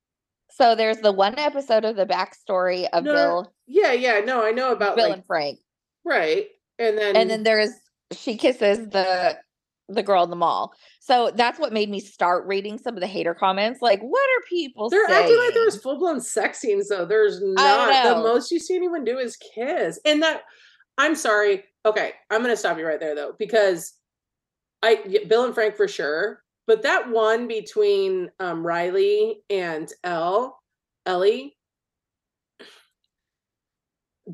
[0.51, 4.19] So there's the one episode of the backstory of No, Bill Yeah, yeah.
[4.19, 5.59] No, I know about Bill like and Frank.
[6.03, 7.71] right, and then and then there's
[8.11, 9.37] she kisses the
[9.89, 10.73] the girl in the mall.
[10.99, 13.82] So that's what made me start reading some of the hater comments.
[13.82, 15.02] Like, what are people saying?
[15.08, 15.23] They're saying?
[15.23, 17.06] acting like there was full blown sex scenes though.
[17.06, 18.15] There's not.
[18.15, 19.99] The most you see anyone do is kiss.
[20.06, 20.43] And that
[20.97, 21.63] I'm sorry.
[21.86, 23.93] Okay, I'm gonna stop you right there though, because
[24.84, 26.43] I Bill and Frank for sure.
[26.67, 30.60] But that one between um Riley and Elle,
[31.06, 31.58] Ellie,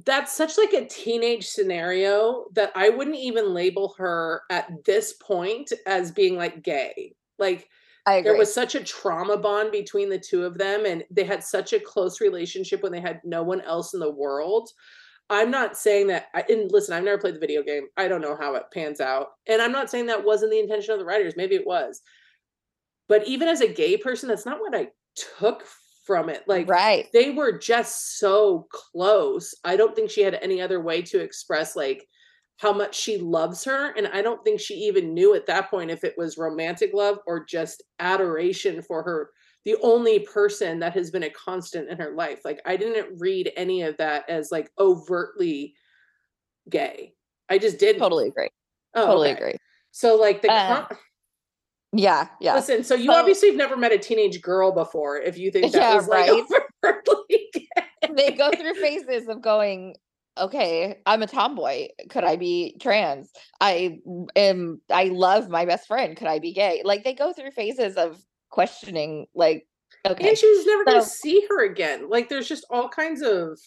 [0.04, 5.72] that's such like a teenage scenario that I wouldn't even label her at this point
[5.86, 7.16] as being like gay.
[7.40, 7.70] Like
[8.06, 8.32] I agree.
[8.32, 11.72] there was such a trauma bond between the two of them and they had such
[11.72, 14.70] a close relationship when they had no one else in the world.
[15.30, 17.88] I'm not saying that I, and listen i've never played the video game.
[17.96, 19.30] I don't know how it pans out.
[19.48, 21.36] And i'm not saying that wasn't the intention of the writers.
[21.38, 22.02] Maybe it was.
[23.08, 24.90] But even as a gay person that's not what i
[25.40, 25.64] took
[26.06, 27.08] from it like right.
[27.14, 31.76] they were just so close i don't think she had any other way to express
[31.76, 32.08] like
[32.58, 35.92] how much she loves her and i don't think she even knew at that point
[35.92, 39.32] if it was romantic love or just adoration for her
[39.66, 42.42] the only person that has been a constant in her life.
[42.46, 45.74] Like I didn't read any of that as like overtly
[46.70, 47.16] gay.
[47.50, 48.00] I just didn't.
[48.00, 48.50] Totally agree.
[48.94, 49.38] Oh, totally okay.
[49.38, 49.56] agree.
[49.92, 50.98] So like the Uh, con-
[51.98, 52.56] Yeah, yeah.
[52.56, 55.72] listen, so you So- obviously have never met a teenage girl before if you think
[55.72, 56.44] that Yeah, was like right.
[56.84, 58.10] overtly gay.
[58.16, 59.96] they go through phases of going
[60.38, 63.32] okay i'm a tomboy could i be trans
[63.62, 63.98] i
[64.36, 67.96] am i love my best friend could i be gay like they go through phases
[67.96, 69.66] of questioning like
[70.06, 72.10] okay And she was never gonna see her again.
[72.10, 73.58] Like there's just all kinds of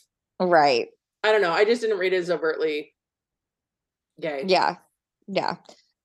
[0.40, 0.88] right
[1.24, 1.52] I don't know.
[1.52, 2.92] I just didn't read it as overtly
[4.20, 4.44] gay.
[4.46, 4.76] yeah
[5.26, 5.56] yeah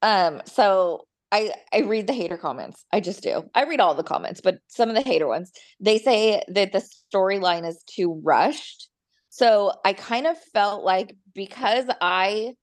[0.01, 4.04] um so i i read the hater comments i just do i read all the
[4.04, 8.88] comments but some of the hater ones they say that the storyline is too rushed
[9.30, 12.54] so i kind of felt like because i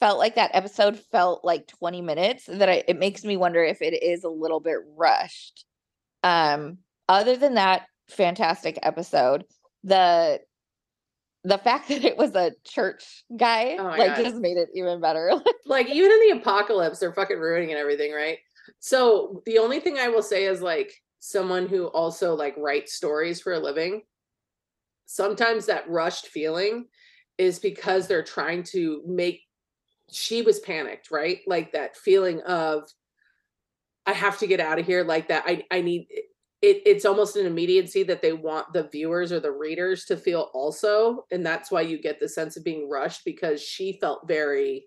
[0.00, 3.82] felt like that episode felt like 20 minutes that I, it makes me wonder if
[3.82, 5.64] it is a little bit rushed.
[6.22, 9.44] Um other than that fantastic episode
[9.84, 10.40] the
[11.44, 14.24] the fact that it was a church guy Oh like God.
[14.24, 15.32] just made it even better
[15.66, 18.38] Like even in the apocalypse, they're fucking ruining and everything, right?
[18.80, 23.40] So the only thing I will say is like someone who also like writes stories
[23.40, 24.02] for a living,
[25.06, 26.86] sometimes that rushed feeling
[27.38, 29.42] is because they're trying to make
[30.10, 31.40] she was panicked, right?
[31.46, 32.88] Like that feeling of
[34.06, 35.44] I have to get out of here like that.
[35.46, 36.08] I I need
[36.60, 40.50] it it's almost an immediacy that they want the viewers or the readers to feel
[40.54, 44.84] also and that's why you get the sense of being rushed because she felt very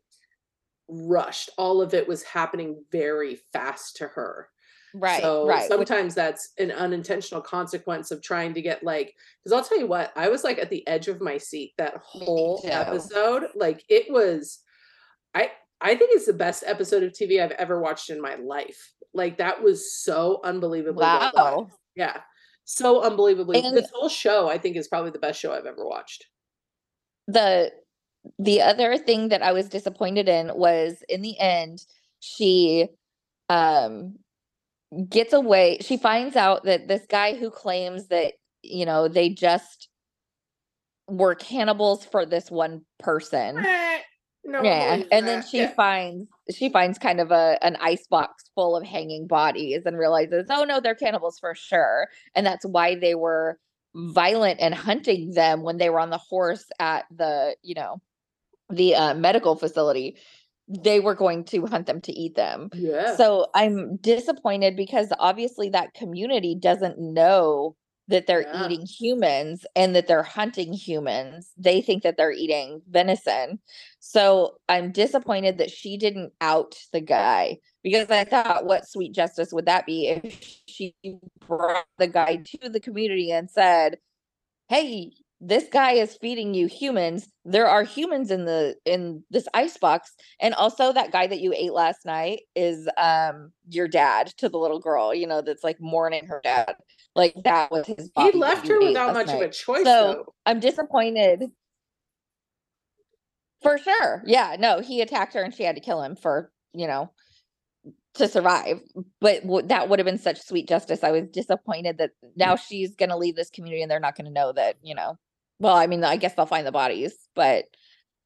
[0.92, 1.50] rushed.
[1.58, 4.50] All of it was happening very fast to her.
[4.94, 9.58] Right so right which- sometimes that's an unintentional consequence of trying to get like because
[9.58, 12.62] i'll tell you what i was like at the edge of my seat that whole
[12.66, 13.46] episode.
[13.56, 14.60] Like it was
[15.34, 18.92] i i think it's the best episode of tv i've ever watched in my life
[19.14, 21.32] like that was so unbelievably well done.
[21.36, 22.22] wow yeah
[22.66, 25.86] so unbelievably And- this whole show i think is probably the best show i've ever
[25.86, 26.26] watched
[27.28, 27.72] the
[28.38, 31.84] the other thing that I was disappointed in was in the end
[32.20, 32.88] she
[33.50, 34.16] um
[35.10, 39.90] gets away she finds out that this guy who claims that you know they just
[41.08, 44.00] were cannibals for this one person Eh,
[44.44, 45.74] no yeah believes and then she Yeah.
[45.74, 50.48] finds she finds kind of a an ice box full of hanging bodies and realizes
[50.50, 52.08] oh no they're cannibals for sure.
[52.36, 53.58] And that's why they were
[53.96, 58.02] violent and hunting them when they were on the horse at the you know
[58.70, 60.18] the uh, medical facility.
[60.68, 62.70] They were going to hunt them to eat them.
[62.74, 63.16] Yeah.
[63.16, 67.76] So i'm disappointed because obviously that community doesn't know
[68.12, 68.66] that they're Yeah.
[68.66, 73.60] eating humans and that they're hunting humans they think that they're eating venison.
[74.00, 79.52] So i'm disappointed that she didn't out the guy because i thought what sweet justice
[79.54, 80.96] would that be if she
[81.48, 83.98] brought the guy to the community and said
[84.70, 85.12] hey
[85.44, 87.28] this guy is feeding you humans.
[87.46, 91.52] There are humans in the in this ice box and also that guy that you
[91.52, 95.82] ate last night is um your dad to the little girl you know that's like
[95.82, 96.76] mourning her dad
[97.16, 100.34] like that was his he left her without much of a choice So, though.
[100.46, 101.44] I'm disappointed.
[103.62, 104.24] For sure.
[104.26, 107.12] Yeah no he attacked her and she had to kill him for you know
[108.16, 108.82] to survive.
[109.22, 111.04] But w- that would have been such sweet justice.
[111.04, 114.26] I was disappointed that now she's going to leave this community and they're not going
[114.26, 115.18] to know that you know
[115.60, 117.14] well i mean i guess they'll find the bodies.
[117.36, 117.66] But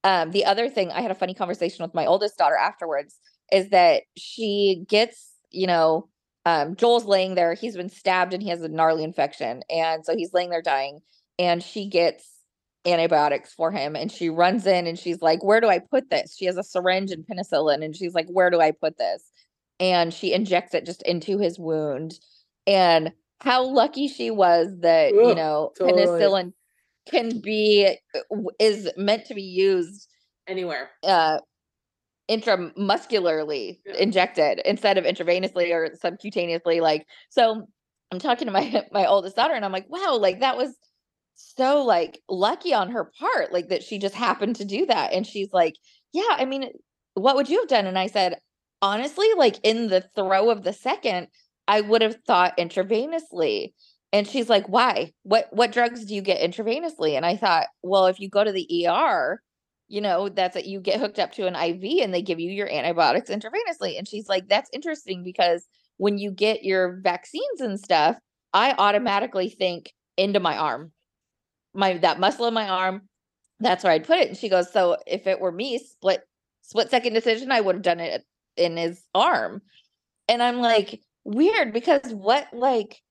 [0.04, 3.20] um the other thing i had a funny conversation with my oldest daughter afterwards
[3.52, 6.10] is that she gets you know
[6.46, 10.16] um joel's laying there he's been stabbed and he has a gnarly infection and so
[10.16, 11.02] he's laying there dying
[11.38, 12.36] and she gets
[12.86, 16.36] antibiotics for him and she runs in and she's like where do i put this?
[16.38, 19.24] She has a syringe and penicillin and she's like where do i put this?
[19.80, 22.20] And she injects it just into his wound
[22.68, 26.06] and how lucky she was that you know totally.
[26.06, 26.54] penicillin
[27.10, 30.08] can be uh, is meant to be used
[30.48, 30.92] anywhere.
[31.04, 31.40] uh
[32.30, 33.94] intramuscularly Yeah.
[33.96, 37.68] injected instead of intravenously or subcutaneously like so
[38.12, 40.76] i'm talking to my my oldest daughter and i'm like wow like that was
[41.36, 45.14] so like lucky on her part like that she just happened to do that.
[45.14, 45.76] And she's like
[46.14, 46.70] yeah i mean
[47.14, 47.86] what would you have done?
[47.86, 48.40] And i said
[48.82, 51.28] honestly like in the throw of the second
[51.68, 53.74] i would have thought intravenously.
[54.14, 55.12] And she's like why?
[55.24, 57.16] What what drugs do you get intravenously?
[57.18, 59.42] And i thought well if you go to the er
[59.88, 62.52] you know that's that you get hooked up to an iv and they give you
[62.52, 63.98] your antibiotics intravenously.
[63.98, 65.66] And she's like that's interesting because
[65.98, 68.18] when you get your vaccines and stuff
[68.54, 70.92] i automatically think into my arm
[71.74, 73.04] my that muscle in my arm.
[73.60, 74.30] That's where i'd put it.
[74.30, 76.22] And she goes so if it were me split
[76.62, 78.24] split second decision i would have done it
[78.58, 79.62] in his arm.
[80.28, 83.02] And i'm like weird because what like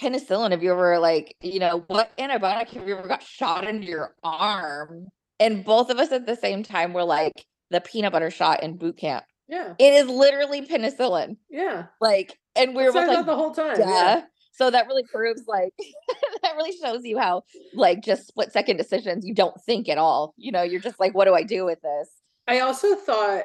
[0.00, 3.86] penicillin have you ever like, you know, what antibiotic have you ever got shot into
[3.86, 5.08] your arm?
[5.40, 8.76] And both of us at the same time were like, the peanut butter shot in
[8.76, 9.24] boot camp.
[9.48, 9.74] Yeah.
[9.78, 11.36] It is literally penicillin.
[11.48, 11.86] Yeah.
[12.00, 13.76] Like, and we were both like, the whole time.
[13.76, 13.84] duh.
[13.86, 14.22] Yeah.
[14.52, 15.72] So that really proves like
[16.42, 20.34] that really shows you how like just split second decisions you don't think at all.
[20.36, 22.10] You know, you're just like, what do I do with this?
[22.46, 23.44] I also thought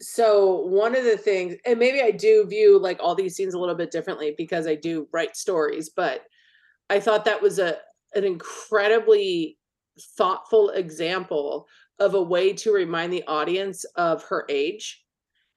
[0.00, 3.58] so one of the things and maybe I do view like all these scenes a
[3.58, 6.22] little bit differently because I do write stories, but
[6.88, 7.76] I thought that was a
[8.14, 9.58] an incredibly
[10.16, 11.66] thoughtful example
[11.98, 15.04] of a way to remind the audience of her age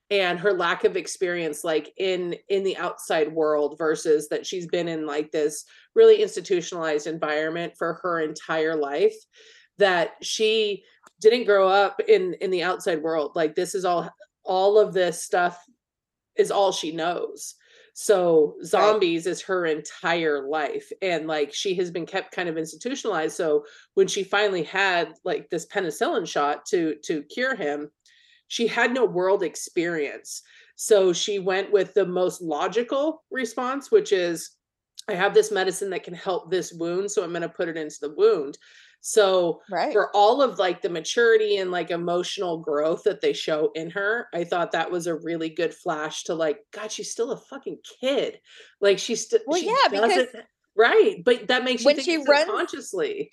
[0.09, 4.87] and her lack of experience like in in the outside world versus that she's been
[4.87, 5.65] in like this
[5.95, 9.15] really institutionalized environment for her entire life
[9.77, 10.83] that she
[11.21, 13.31] didn't grow up in in the outside world.
[13.35, 14.09] Like this is all
[14.43, 15.63] all of this stuff
[16.35, 17.55] is all she knows
[17.93, 23.35] so zombies is her entire life and like she has been kept kind of institutionalized
[23.35, 23.63] so
[23.93, 27.89] when she finally had like this penicillin shot to to cure him
[28.53, 30.43] she had no world experience.
[30.75, 34.51] So she went with the most logical response which is
[35.09, 37.77] i have this medicine that can help this wound so i'm going to put it
[37.77, 38.57] into the wound
[39.05, 39.91] so Right.
[39.91, 44.29] for all of like the maturity and like emotional growth that they show in her
[44.33, 47.79] i thought that was a really good flash to like god she's still a fucking
[47.99, 48.39] kid
[48.79, 50.27] like she's still Well, she yeah, because
[50.77, 53.29] right but that makes you when think she runs- subconsciously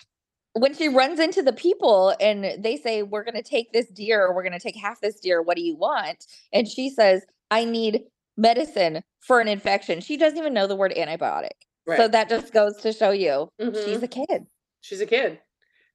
[0.53, 4.35] when she runs into the people and they say, We're gonna take this deer, or
[4.35, 6.25] we're gonna take half this deer, what do you want?
[6.51, 8.01] And she says, I need
[8.35, 10.01] medicine for an infection.
[10.01, 11.51] She doesn't even know the word antibiotic.
[11.95, 13.85] So that just goes to show you Mhm.
[13.85, 14.45] she's a kid.
[14.81, 15.39] she's a kid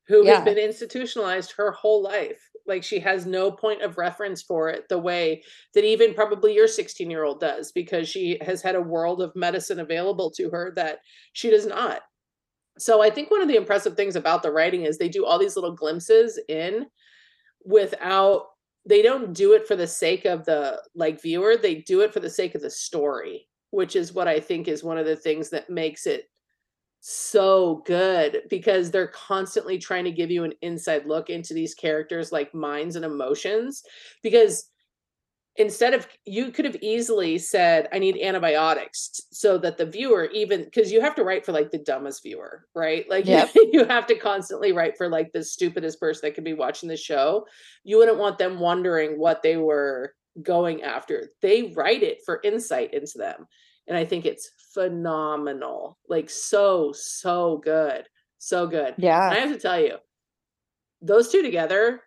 [0.08, 0.36] who Yeah.
[0.36, 4.88] has been institutionalized her whole life like she has no point of reference for it
[4.88, 5.42] the way
[5.74, 9.34] that even probably your 16 year old does because she has had a world of
[9.36, 10.98] medicine available to her that
[11.32, 12.02] she does not
[12.78, 15.38] so i think one of the impressive things about the writing is they do all
[15.38, 16.86] these little glimpses in
[17.64, 18.46] without
[18.88, 22.20] they don't do it for the sake of the like viewer they do it for
[22.20, 25.50] the sake of the story which is what i think is one of the things
[25.50, 26.28] that makes it
[27.08, 32.32] so good because they're constantly trying to give you an inside look into these characters
[32.32, 33.84] like minds and emotions
[34.24, 34.72] because
[35.54, 40.64] instead of you could have easily said i need antibiotics so that the viewer even
[40.64, 43.08] because you have to write for like the dumbest viewer right?
[43.08, 43.52] Like Yep.
[43.72, 46.96] you have to constantly write for like the stupidest person that could be watching the
[46.96, 47.46] show.
[47.84, 51.30] You wouldn't want them wondering what they were going after.
[51.40, 53.46] They write it for insight into them
[53.88, 58.06] and i think it's phenomenal like so so good
[58.38, 59.28] so good and Yeah.
[59.30, 59.96] I have to tell you,
[61.00, 62.02] those two together,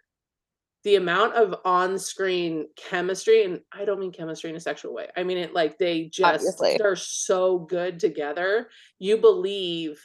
[0.84, 5.08] the amount of on-screen chemistry, and I don't mean chemistry in a sexual way.
[5.18, 6.78] I mean it like they just Obviously.
[6.78, 8.70] they're so good together.
[9.00, 10.00] You believe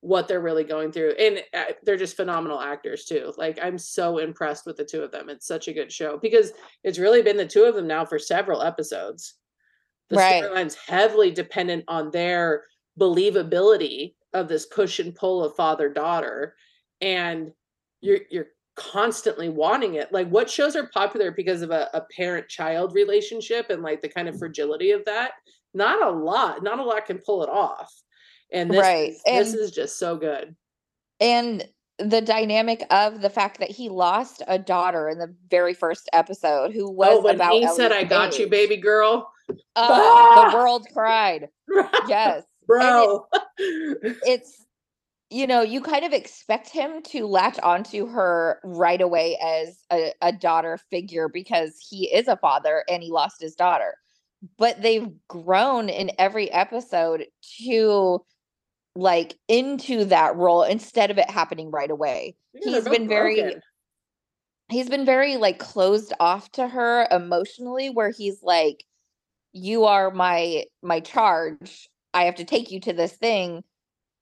[0.00, 3.32] what they're really going through, and uh, they're just phenomenal actors too.
[3.38, 5.28] Like I'm so impressed with the two of them.
[5.30, 8.18] It's such a good show because it's really been the two of them now for
[8.18, 9.34] several episodes.
[10.10, 10.42] The Right.
[10.42, 12.64] storyline's heavily dependent on their
[12.98, 16.54] believability of this push and pull of father daughter
[17.00, 17.52] and
[18.00, 20.12] you're you're constantly wanting it.
[20.12, 24.08] Like what shows are popular because of a, a parent child relationship and like the
[24.08, 25.32] kind of fragility of that?
[25.74, 27.92] Not a lot not a lot can pull it off.
[28.52, 30.54] And this Right, is, this is just so good.
[31.20, 31.66] And
[31.98, 36.72] the dynamic of the fact that he lost a daughter in the very first episode
[36.72, 39.30] who oh, was oh when about he said Ellie's i got you baby girl.
[39.41, 39.41] Oh,
[39.76, 40.50] Ah!
[40.50, 41.48] the world cried.
[42.08, 42.44] Yes.
[42.66, 43.26] bro
[43.58, 44.64] it's
[45.30, 50.12] you know you kind of expect him to latch onto her right away as a,
[50.22, 53.96] a daughter figure because he is a father and he lost his daughter
[54.58, 57.24] but they've grown in every episode
[57.58, 58.24] to
[58.94, 63.62] like into that role instead of it happening right away Yeah, he's been very broken.
[64.68, 68.84] he's been very like closed off to her emotionally where he's like
[69.52, 73.62] you are my my charge i have to take you to this thing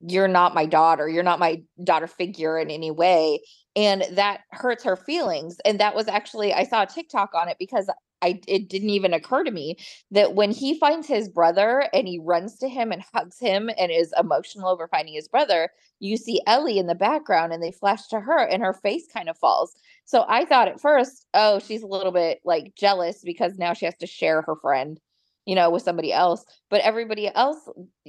[0.01, 3.41] you're not my daughter you're not my daughter figure in any way.
[3.77, 5.59] And that hurts her feelings.
[5.65, 7.91] And that was actually i saw a tiktok on it because
[8.23, 9.77] i it didn't even occur to me
[10.11, 13.91] that when he finds his brother and he runs to him and hugs him and
[13.93, 15.71] is emotional over finding his brother
[16.01, 19.29] you see ellie in the background and they flash to her and her face kind
[19.29, 19.75] of falls.
[20.05, 23.85] So i thought at first oh she's a little bit like jealous because now she
[23.85, 24.99] has to share her friend
[25.47, 27.69] you know with somebody else but everybody else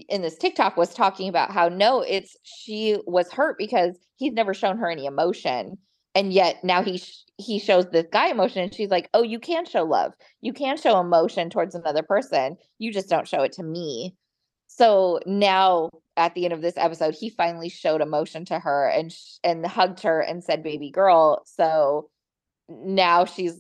[0.09, 4.53] in this TikTok was talking about how no, it's she was hurt because he's never
[4.53, 5.77] shown her any emotion,
[6.15, 9.39] and yet now he sh- he shows this guy emotion, and she's like, "Oh, you
[9.39, 13.53] can show love, you can show emotion towards another person, you just don't show it
[13.53, 14.15] to me."
[14.67, 19.11] so now at the end of this episode, he finally showed emotion to her and
[19.11, 22.09] sh- and hugged her and said, "Baby girl." So
[22.69, 23.57] now she's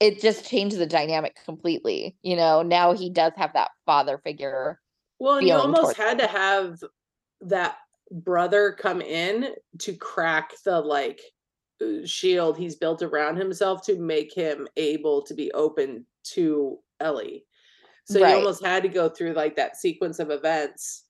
[0.00, 2.16] it just changed the dynamic completely.
[2.22, 4.80] You know, now he does have that father figure.
[5.18, 6.82] Well, and you almost had to have
[7.42, 7.78] that
[8.10, 11.20] brother come in to crack the like
[11.80, 17.44] uh, shield he's built around himself to make him able to be open to Ellie.
[18.04, 18.30] So Right.
[18.30, 21.04] you almost had to go through like that sequence of events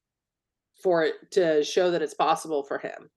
[0.82, 3.10] for it to show that it's possible for him.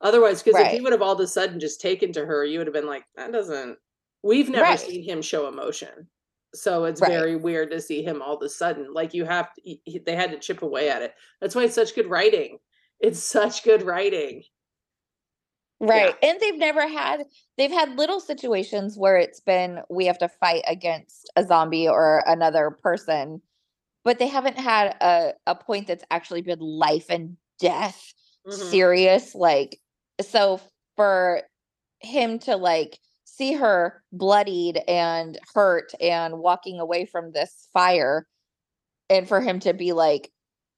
[0.00, 2.58] Otherwise, because if he would have all of a sudden just taken to her, you
[2.58, 3.78] would have been like, that doesn't.
[4.22, 4.78] We've never Right.
[4.80, 6.08] seen him show emotion,
[6.54, 7.10] so it's Right.
[7.10, 8.92] very weird to see him all of a sudden.
[8.92, 11.14] Like you have, to, they had to chip away at it.
[11.40, 12.58] That's why it's such good writing.
[13.00, 14.44] It's such good writing.
[15.80, 16.14] Right.
[16.22, 17.24] And they've never had
[17.58, 22.22] they've had little situations where it's been we have to fight against a zombie or
[22.26, 23.42] another person,
[24.04, 28.12] but they haven't had a a point that's actually been life and death
[28.46, 28.52] Mhm.
[28.70, 29.80] serious like
[30.20, 30.60] so
[30.96, 31.42] for
[32.00, 32.98] him to like
[33.42, 38.26] see her bloodied and hurt and walking away from this fire
[39.10, 40.30] and for him to be like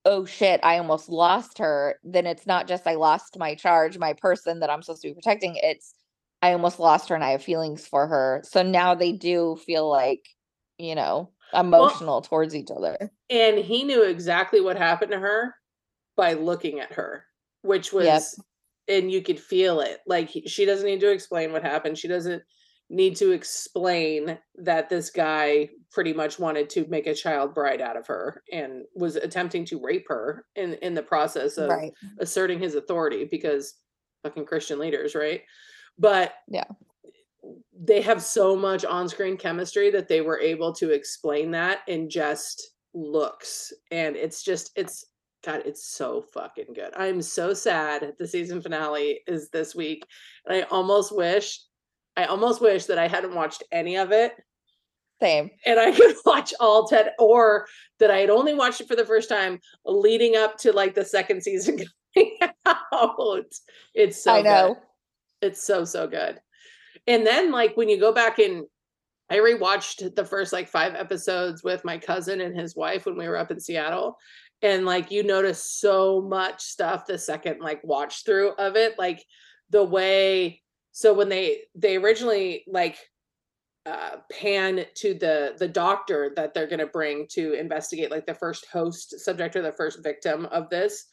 [0.06, 4.14] oh shit i almost lost her then it's not just i lost my charge my
[4.14, 5.94] person that i'm supposed to be protecting it's
[6.40, 9.88] i almost lost her and i have feelings for her so now they do feel
[9.88, 10.26] like
[10.78, 15.54] you know emotional towards each other And he knew exactly what happened to her
[16.16, 17.24] by looking at her,
[17.62, 18.22] which was, Yep.
[18.88, 20.00] And you could feel it.
[20.06, 21.98] Like he- she doesn't need to explain what happened.
[21.98, 22.42] She doesn't
[22.90, 27.96] need to explain that this guy pretty much wanted to make a child bride out
[27.96, 32.58] of her and was attempting to rape her in in the process of right asserting
[32.58, 33.74] his authority because
[34.22, 35.42] fucking Christian leaders, right?
[35.98, 36.64] But Yeah.
[37.78, 42.70] they have so much on-screen chemistry that they were able to explain that in just
[42.94, 45.06] looks and it's just it's
[45.44, 50.06] god it's so fucking good i'm so sad the season finale is this week
[50.46, 51.60] and i almost wish
[52.16, 54.32] i almost wish that i hadn't watched any of it
[55.20, 57.66] same and I could watch all 10 or
[57.98, 61.04] that I had only watched it for the first time leading up to like the
[61.04, 61.78] second season
[62.14, 63.44] coming out.
[63.94, 65.48] It's so i know good.
[65.48, 66.40] It's so so good.
[67.06, 68.64] And then like when you go back and
[69.30, 73.26] I rewatched the first like 5 episodes with my cousin and his wife when we
[73.26, 74.18] were up in Seattle
[74.64, 79.24] and like you notice so much stuff the second like watch through of it like
[79.70, 80.60] the way
[80.90, 82.98] so when they they originally like
[83.86, 88.34] uh, pan to the the doctor that they're going to bring to investigate like the
[88.34, 91.06] first host subject or the first victim of this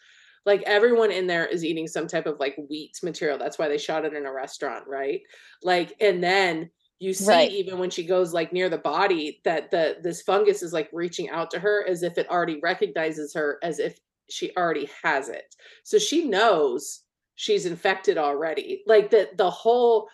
[0.45, 3.37] like everyone in there is eating some type of like wheat material.
[3.37, 5.21] That's why they shot it in a restaurant right?
[5.61, 6.69] Like and then
[7.01, 7.51] you see Right.
[7.51, 11.29] even when she goes like near the body that the this fungus is like reaching
[11.29, 13.99] out to her as if it already recognizes her as if
[14.29, 15.55] she already has it.
[15.83, 17.01] So she knows
[17.35, 18.83] she's infected already.
[18.85, 20.07] Like the the whole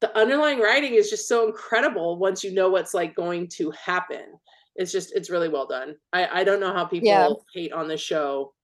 [0.00, 4.38] the underlying writing is just so incredible once you know what's like going to happen.
[4.74, 5.96] It's just it's really well done.
[6.12, 7.28] I i don't know how people Yeah.
[7.54, 8.54] hate on the show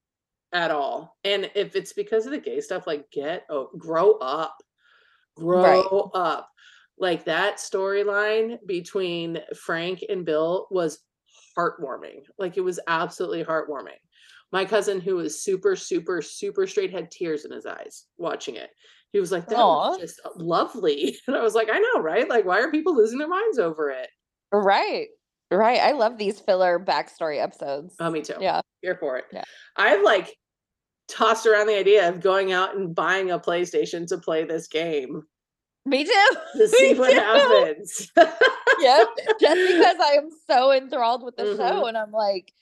[0.53, 1.16] at all.
[1.24, 4.57] And if it's because of the gay stuff like get oh grow up.
[5.35, 6.51] Grow up
[7.03, 11.00] like that storyline between frank and bill was
[11.59, 12.20] heartwarming.
[12.38, 13.98] Like it was absolutely heartwarming.
[14.53, 18.70] My cousin who was super super super straight had tears in his eyes watching it.
[19.12, 21.16] He was like that was just lovely.
[21.26, 22.28] And i was like i know right?
[22.28, 24.09] Like why are people losing their minds over it?
[24.53, 25.09] Right.
[25.50, 25.80] Right.
[25.80, 27.96] I love these filler backstory episodes.
[27.98, 28.36] Oh me too.
[28.40, 28.61] Yeah.
[28.80, 29.24] Here for it.
[29.32, 29.44] Yeah.
[29.76, 30.36] i've like
[31.09, 35.24] tossed around the idea of going out and buying a playstation to play this game
[35.85, 37.18] me too to see Me what too.
[37.18, 38.11] happens
[38.80, 39.09] yep
[39.41, 41.57] just because i am so enthralled with the Mhm.
[41.57, 42.53] show and i'm like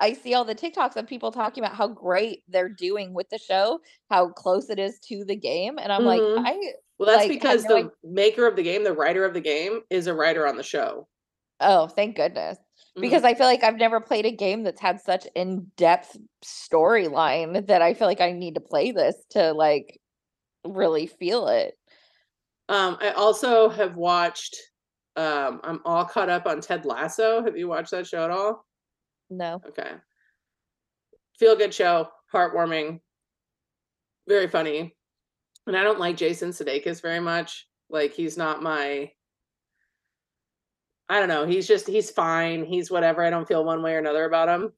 [0.00, 3.38] i see all the tiktoks of people talking about how great they're doing with the
[3.38, 6.06] show how close it is to the game and i'm Mhm.
[6.36, 9.34] like i well that's like, because the idea- maker of the game the writer of
[9.34, 11.06] the game is a writer on the show
[11.60, 12.56] oh thank goodness
[12.96, 13.02] Mhm.
[13.02, 17.82] because i feel like i've never played a game that's had such in-depth storyline that
[17.82, 20.00] i feel like i need to play this to like
[20.66, 21.74] really feel it
[22.70, 24.56] Um, I also have watched.
[25.16, 27.42] Um, I'm all caught up on Ted Lasso.
[27.42, 28.64] Have you watched that show at all?
[29.28, 29.90] no Okay.
[31.38, 33.00] Feel good show, heartwarming,
[34.28, 34.94] very funny.
[35.66, 37.66] And I don't like Jason Sudeikis very much.
[37.88, 39.10] Like he's not my.
[41.08, 41.46] I don't know.
[41.46, 42.64] He's just he's fine.
[42.64, 43.24] He's whatever.
[43.24, 44.72] I don't feel one way or another about him.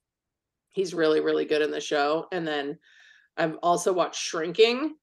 [0.70, 2.26] He's really really good in the show.
[2.32, 2.78] And then
[3.36, 4.94] I've also watched Shrinking,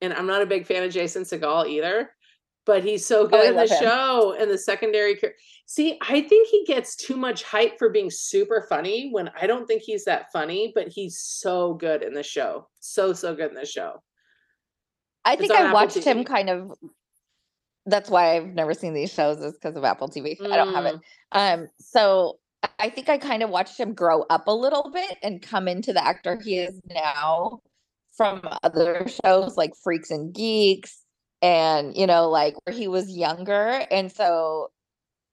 [0.00, 2.10] and I'm not a big fan of Jason Segel either.
[2.66, 3.80] but he's so Oh, good in the him.
[3.82, 5.18] show and the secondary
[5.66, 9.66] see i think he gets too much hype for being super funny when i don't
[9.66, 13.54] think he's that funny but he's so good in the show so so good in
[13.54, 13.94] the show
[15.24, 16.72] I It's think I Apple watched him kind of.
[17.86, 20.36] That's why I've never seen these shows is because of Apple TV.
[20.40, 20.94] I don't have it.
[21.34, 22.38] Mm, Um, so
[22.78, 25.92] I think I kind of watched him grow up a little bit and come into
[25.92, 27.60] the actor he is now
[28.16, 31.00] from other shows like Freaks and Geeks
[31.42, 34.68] and you know like where he was younger and so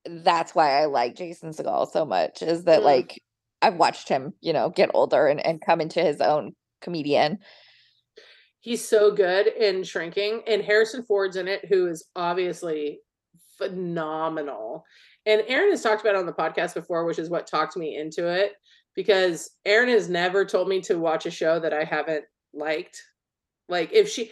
[0.06, 2.86] that's why I like Jason Segel so much is that Mm.
[2.86, 3.22] like
[3.62, 7.40] I've watched him, you know, get older and, and come into his own comedian.
[8.62, 13.00] he's so good in shrinking and harrison ford's in it who is obviously
[13.58, 14.84] phenomenal
[15.26, 18.28] and aaron has talked about on the podcast before which is what talked me into
[18.28, 18.54] it
[18.96, 23.02] because aaron has never told me to watch a show that i haven't liked
[23.70, 24.32] like if she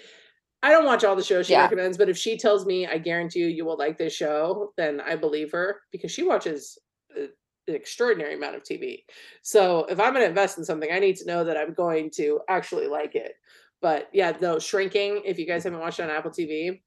[0.64, 1.64] i don't watch all the shows she Yeah.
[1.64, 5.02] recommends but if she tells me i guarantee you you will like this show then
[5.02, 6.78] i believe her because she watches
[7.18, 7.24] uh,
[7.68, 9.04] an extraordinary amount of tv
[9.42, 12.10] so if i'm going to invest in something i need to know that i'm going
[12.12, 13.34] to actually like it
[13.82, 16.82] but yeah, no, shrinking, if you guys haven't watched on Apple TV,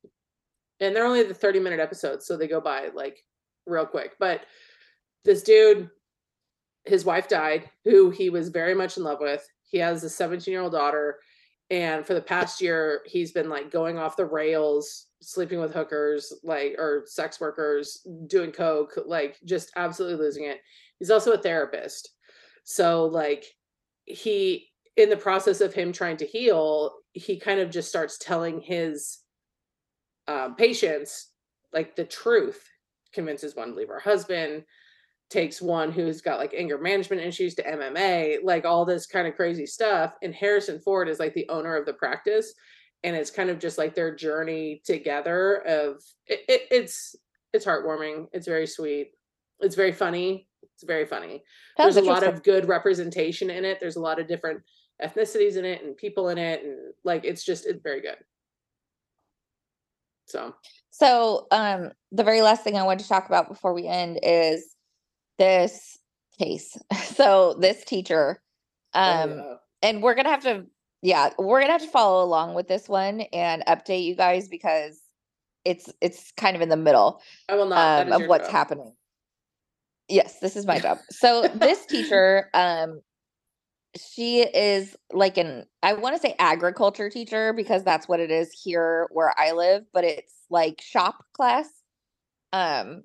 [0.80, 3.24] and they're only the 30 minute episodes, so they go by like
[3.66, 4.16] real quick.
[4.18, 4.40] But
[5.24, 5.90] this dude,
[6.86, 9.48] his wife died, who he was very much in love with.
[9.68, 11.18] He has a 17 year old daughter.
[11.70, 16.32] And for the past year, he's been like going off the rails, sleeping with hookers,
[16.42, 20.60] like, or sex workers, doing coke, like, just absolutely losing it.
[20.98, 22.10] He's also a therapist.
[22.64, 23.44] So, like,
[24.06, 28.60] he, in the process of him trying to heal, he kind of just starts telling
[28.60, 29.18] his
[30.26, 31.28] um, patients
[31.72, 32.66] like the truth,
[33.12, 34.64] convinces one to leave her husband,
[35.30, 39.36] takes one who's got like anger management issues to MMA, like all this kind of
[39.36, 40.14] crazy stuff.
[40.22, 42.54] And Harrison Ford is like the owner of the practice.
[43.04, 47.14] And it's kind of just like their journey together of it, it, it's
[47.52, 48.26] it's heartwarming.
[48.32, 49.12] It's very sweet.
[49.60, 50.48] It's very funny.
[50.62, 51.42] It's very funny
[51.76, 54.62] Sounds there's a lot of good representation in it there's a lot of different
[55.02, 58.16] ethnicities in it and people in it and like it's just it's very good
[60.26, 60.54] so
[60.90, 64.74] So, um, the very last thing I wanted to talk about before we end is
[65.38, 65.98] this
[66.38, 66.76] case.
[67.18, 68.40] So, this teacher,
[68.94, 70.66] um, uh, and we're gonna have to,
[71.02, 75.00] yeah, we're gonna have to follow along with this one and update you guys because
[75.64, 78.52] it's it's kind of in the middle i will not um, of what's job.
[78.52, 78.92] happening.
[80.08, 80.98] Yes, this is my job.
[81.10, 83.00] So, this teacher, um,
[83.96, 88.52] she is like an I want to say agriculture teacher because that's what it is
[88.52, 91.68] here where I live, but it's like shop class.
[92.52, 93.02] Um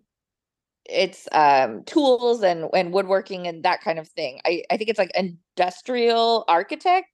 [0.86, 4.40] it's um tools and and woodworking and that kind of thing.
[4.46, 7.08] I I think it's like industrial architect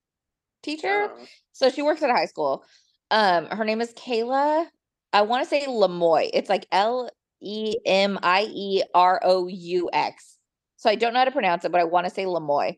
[0.63, 1.09] teacher.
[1.11, 2.63] Oh, So she works at a high school.
[3.11, 4.65] Um her name is Kayla.
[5.13, 6.29] I want to say Lemoy.
[6.33, 7.09] It's like L
[7.41, 10.37] E M I E R O U X.
[10.77, 12.77] So I don't know how to pronounce it, but I want to say Lemoy.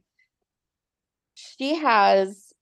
[1.36, 2.54] She has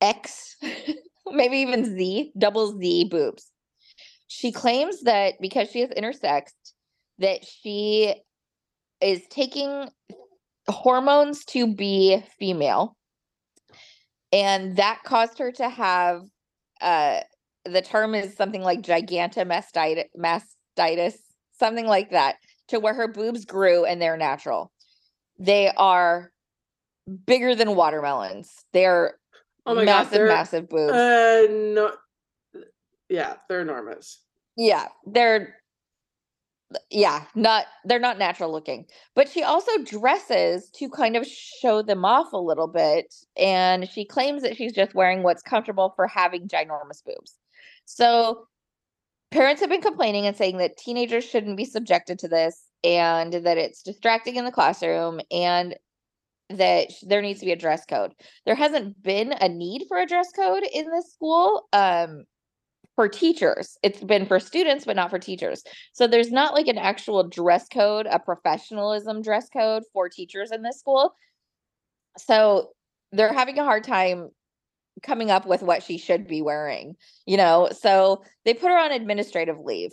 [0.00, 0.56] X,
[1.26, 3.50] maybe even Z, double Z boobs.
[4.28, 6.52] She claims that because she is intersex,
[7.18, 8.14] that she
[9.00, 9.88] is taking
[10.68, 12.96] hormones to be female.
[14.32, 16.22] And that caused her to have
[16.80, 17.20] uh
[17.64, 21.18] the term is something like gigantomastitis
[21.58, 22.36] something like that,
[22.68, 24.72] to where her boobs grew and they're natural.
[25.38, 26.30] They are
[27.26, 28.50] bigger than watermelons.
[28.72, 29.18] They're
[29.66, 30.92] oh my god massive, they're massive boobs.
[30.92, 31.92] uh no
[33.08, 34.20] yeah they're enormous
[34.58, 35.54] yeah, they're
[36.90, 38.86] yeah, not they're not natural looking.
[39.14, 44.04] But she also dresses to kind of show them off a little bit and she
[44.04, 47.36] claims that she's just wearing what's comfortable for having ginormous boobs.
[47.84, 48.48] So
[49.30, 53.58] parents have been complaining and saying that teenagers shouldn't be subjected to this and that
[53.58, 55.76] it's distracting in the classroom and
[56.50, 58.12] that there needs to be a dress code.
[58.44, 62.24] There hasn't been a need for a dress code in this school um
[62.98, 63.78] for teachers.
[63.84, 65.62] It's been for students but not for teachers.
[65.92, 70.62] So there's not like an actual dress code, a professionalism dress code for teachers in
[70.62, 71.14] this school.
[72.16, 72.70] So
[73.12, 74.30] they're having a hard time
[75.04, 77.68] coming up with what she should be wearing, you know?
[77.70, 79.92] So they put her on administrative leave.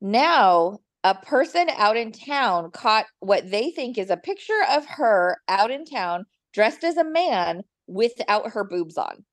[0.00, 5.38] Now, a person out in town caught what they think is a picture of her
[5.48, 9.24] out in town dressed as a man without her boobs on.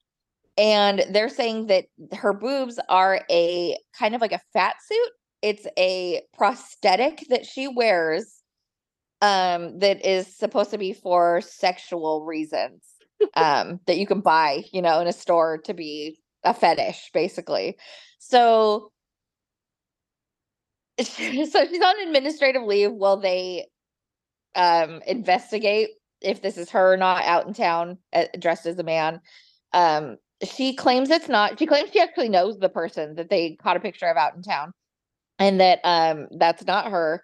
[0.58, 5.10] And they're saying that her boobs are a kind of like a fat suit.
[5.42, 8.42] It's a prosthetic that she wears
[9.22, 12.84] um that is supposed to be for sexual reasons
[13.36, 17.78] um that you can buy you know in a store to be a fetish basically.
[18.20, 18.92] So
[21.00, 21.50] so she's
[21.82, 23.68] on administrative leave while they
[24.56, 25.90] um investigate
[26.22, 27.98] if this is her or not out in town
[28.40, 29.22] dressed as a man.
[29.74, 31.60] Um she claims it's not.
[31.60, 34.42] She claims she actually knows the person that they caught a picture of out in
[34.42, 34.74] town
[35.40, 37.24] and that um that's not her.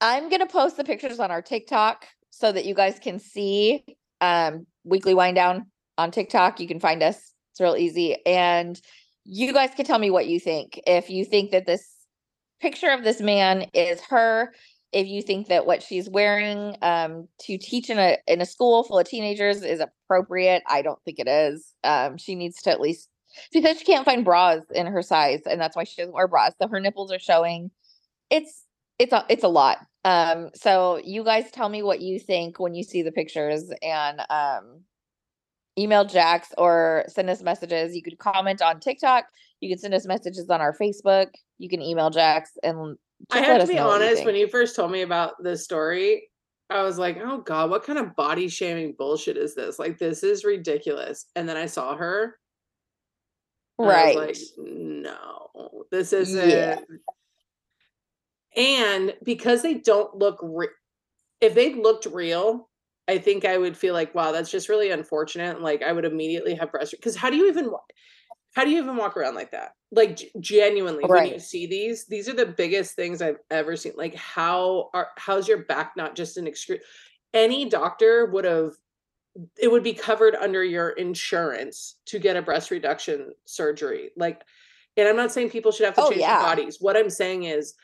[0.00, 3.84] I'm going to post the pictures on our TikTok so that you guys can see
[4.20, 5.66] um weekly wind down
[5.96, 6.60] on TikTok.
[6.60, 7.32] You can find us.
[7.52, 8.80] It's real easy and
[9.24, 10.80] you guys can tell me what you think.
[10.86, 11.86] If you think that this
[12.60, 14.52] picture of this man is her,
[14.92, 18.82] if you think that what she's wearing um, to teach in a in a school
[18.84, 21.74] full of teenagers is appropriate, I don't think it is.
[21.84, 23.08] Um, she needs to at least
[23.52, 26.28] she said she can't find bras in her size, and that's why she doesn't wear
[26.28, 26.54] bras.
[26.60, 27.70] So her nipples are showing.
[28.30, 28.64] It's
[28.98, 29.78] it's a it's a lot.
[30.04, 34.20] Um, so you guys tell me what you think when you see the pictures, and
[34.30, 34.82] um,
[35.78, 37.94] email Jax or send us messages.
[37.94, 39.26] You could comment on TikTok.
[39.60, 41.28] You can send us messages on our Facebook.
[41.58, 42.96] You can email Jax and
[43.30, 46.30] I have to be honest, when you first told me about this story,
[46.70, 49.78] I was like, oh God, what kind of body shaming bullshit is this?
[49.78, 51.26] Like, this is ridiculous.
[51.34, 52.38] And then I saw her.
[53.78, 54.16] Right.
[54.16, 56.48] like, no, this isn't.
[56.48, 56.80] Yeah.
[58.56, 60.68] And because they don't look, re-
[61.40, 62.68] if they looked real,
[63.06, 65.62] I think I would feel like, wow, that's just really unfortunate.
[65.62, 67.72] Like, I would immediately have breast because how do you even
[68.54, 69.72] how do you even walk around like that?
[69.90, 71.24] Like genuinely, right.
[71.24, 73.92] when you see these, these are the biggest things I've ever seen.
[73.96, 76.78] Like, how are how's your back not just an excru?
[77.32, 78.72] Any doctor would have
[79.60, 84.10] it would be covered under your insurance to get a breast reduction surgery.
[84.16, 84.42] Like,
[84.96, 86.38] and I'm not saying people should have to oh, change yeah.
[86.38, 86.78] their bodies.
[86.80, 87.74] What I'm saying is,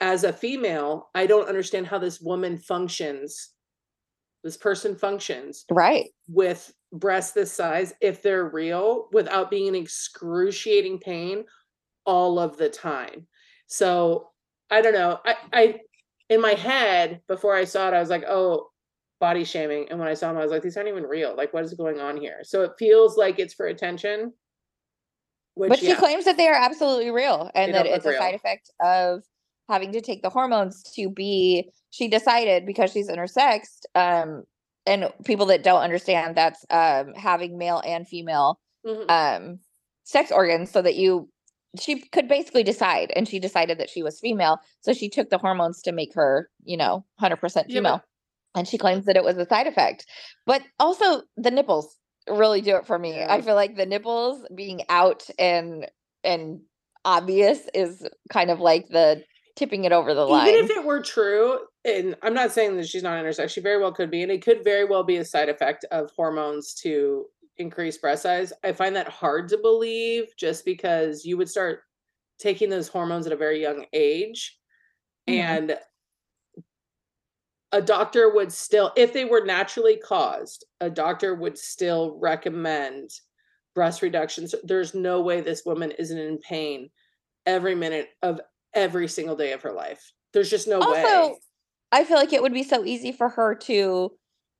[0.00, 3.54] as a female, I don't understand how this woman functions
[4.44, 10.98] this person functions right with breasts this size if they're real without being in excruciating
[10.98, 11.44] pain
[12.06, 13.26] all of the time.
[13.66, 14.30] So
[14.70, 15.80] i don't know i i
[16.28, 18.68] in my head before i saw it i was like oh
[19.20, 21.52] body shaming and when i saw them i was like these aren't even real like
[21.54, 22.40] what is going on here?
[22.42, 24.32] So it feels like it's for attention
[25.54, 28.34] which, but she yeah, claims that they are absolutely real and that it's a side
[28.34, 29.22] effect of
[29.68, 34.42] having to take the hormones to be she decided because she's intersexed um
[34.86, 39.10] and people that don't understand that's um having male and female mm-hmm.
[39.10, 39.58] um
[40.04, 41.28] sex organs so that you
[41.78, 45.38] she could basically decide and she decided that she was female so she took the
[45.38, 47.98] hormones to make her you know 100% female yeah,
[48.54, 50.06] and she claims that it was a side effect
[50.46, 51.96] but also the nipples
[52.28, 53.32] really do it for me yeah.
[53.32, 55.86] i feel like the nipples being out and
[56.22, 56.60] and
[57.04, 59.22] obvious is kind of like the
[59.56, 60.48] tipping it over the line.
[60.48, 63.80] Even if it were true, and I'm not saying that she's not intersex, she very
[63.80, 67.26] well could be, and it could very well be a side effect of hormones to
[67.56, 68.52] increase breast size.
[68.64, 71.80] I find that hard to believe just because you would start
[72.38, 74.58] taking those hormones at a very young age.
[75.28, 75.40] Mm-hmm.
[75.40, 75.78] And
[77.70, 83.10] a doctor would still, if they were naturally caused, a doctor would still recommend
[83.74, 84.54] breast reductions.
[84.64, 86.90] There's no way this woman isn't in pain
[87.46, 88.40] every minute of
[88.74, 90.12] every single day of her life.
[90.32, 91.34] There's just no also, way.
[91.92, 94.10] I feel like it would be so easy for her to,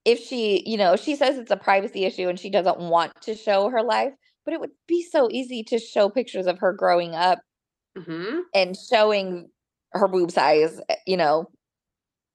[0.05, 3.35] if she, you know, she says it's a privacy issue and she doesn't want to
[3.35, 4.13] show her life,
[4.45, 7.41] but it would be so easy to show pictures of her growing up
[7.99, 8.41] mm-hmm.
[8.55, 9.49] and showing
[9.93, 11.51] her boob size, eh, you know,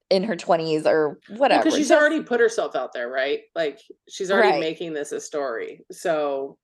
[0.09, 1.63] in her 20s or whatever.
[1.63, 3.41] Because she's already put herself out there, right?
[3.55, 4.59] Like she's already right.
[4.59, 5.85] making this a story.
[5.91, 6.57] So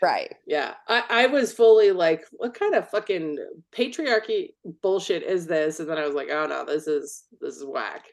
[0.00, 0.34] Right.
[0.46, 0.74] Yeah.
[0.88, 3.38] I, I was fully like, what kind of fucking
[3.76, 4.50] patriarchy
[4.82, 5.80] bullshit is this?
[5.80, 8.06] And then I was like, oh no, this is this is whack.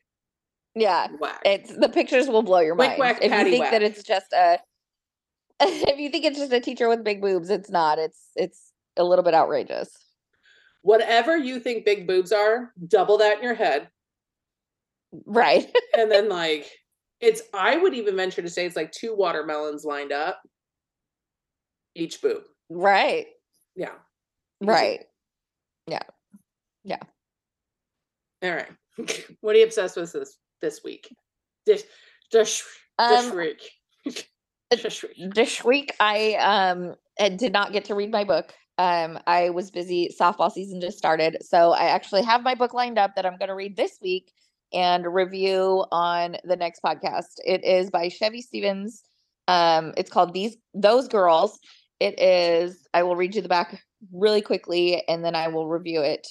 [0.76, 1.08] Yeah.
[1.20, 1.42] Whack.
[1.46, 2.98] It's the pictures will blow your mind.
[2.98, 3.72] Whack, if you think whack.
[3.72, 4.60] that it's just a
[5.60, 8.00] if you think it's just a teacher with big boobs, it's not.
[8.00, 9.90] It's it's a little bit outrageous.
[10.82, 13.88] Whatever you think big boobs are, double that in your head.
[15.28, 15.72] Right.
[15.98, 16.68] and then like
[17.20, 20.42] it's I would even venture to say it's like two watermelons lined up
[21.96, 22.44] each boob.
[22.70, 23.28] Right.
[23.76, 23.94] Yeah.
[24.62, 25.02] Right.
[25.88, 26.04] Yeah.
[26.84, 27.00] Yeah.
[28.44, 28.70] All right.
[29.42, 31.14] what are you obsessed with this this week?
[31.66, 31.84] This
[32.32, 32.64] this
[32.98, 33.72] this um, week.
[34.72, 35.34] this week.
[35.34, 36.96] This week I um
[37.38, 38.54] did not get to read my book.
[38.78, 41.38] Um I was busy softball season just started.
[41.42, 44.32] So I actually have my book lined up that I'm going to read this week
[44.74, 47.34] and review on the next podcast.
[47.46, 49.04] It is by Chevy Stevens.
[49.48, 51.60] Um it's called These Those Girls
[52.02, 56.02] it is, I will read you the back really quickly and then I will review
[56.02, 56.28] it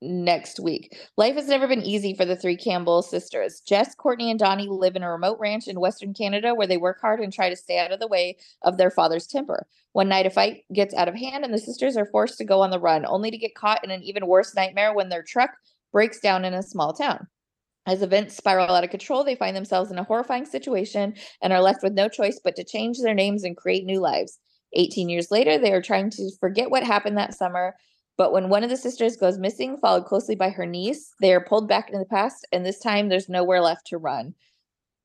[0.00, 0.96] next week.
[1.18, 3.60] Life has never been easy for the three Campbell sisters.
[3.60, 7.02] Jess, Courtney, and Dani live in a remote ranch in Western Canada where they work
[7.02, 9.66] hard and try to stay out of the way of their father's temper.
[9.92, 12.62] One night, a fight gets out of hand, and the sisters are forced to go
[12.62, 15.50] on the run, only to get caught in an even worse nightmare when their truck
[15.92, 17.26] breaks down in a small town.
[17.86, 21.60] As events spiral out of control, they find themselves in a horrifying situation and are
[21.60, 24.38] left with no choice but to change their names and create new lives.
[24.72, 27.74] 18 years later, they are trying to forget what happened that summer
[28.20, 31.40] but when one of the sisters goes missing, followed closely by her niece, they are
[31.40, 34.34] pulled back into the past, and this time there's nowhere left to run.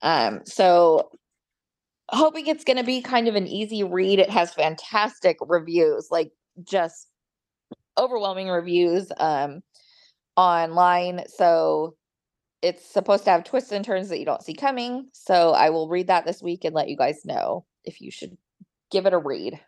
[0.01, 1.11] Um, so
[2.09, 4.19] hoping it's going to be kind of an easy read.
[4.19, 7.07] It has fantastic reviews, like just
[7.97, 9.63] overwhelming reviews um,
[10.35, 11.23] online.
[11.29, 11.95] So
[12.61, 15.07] it's supposed to have twists and turns that you don't see coming.
[15.13, 18.37] So I will read that this week and let you guys know if you should
[18.95, 19.59] give it a read.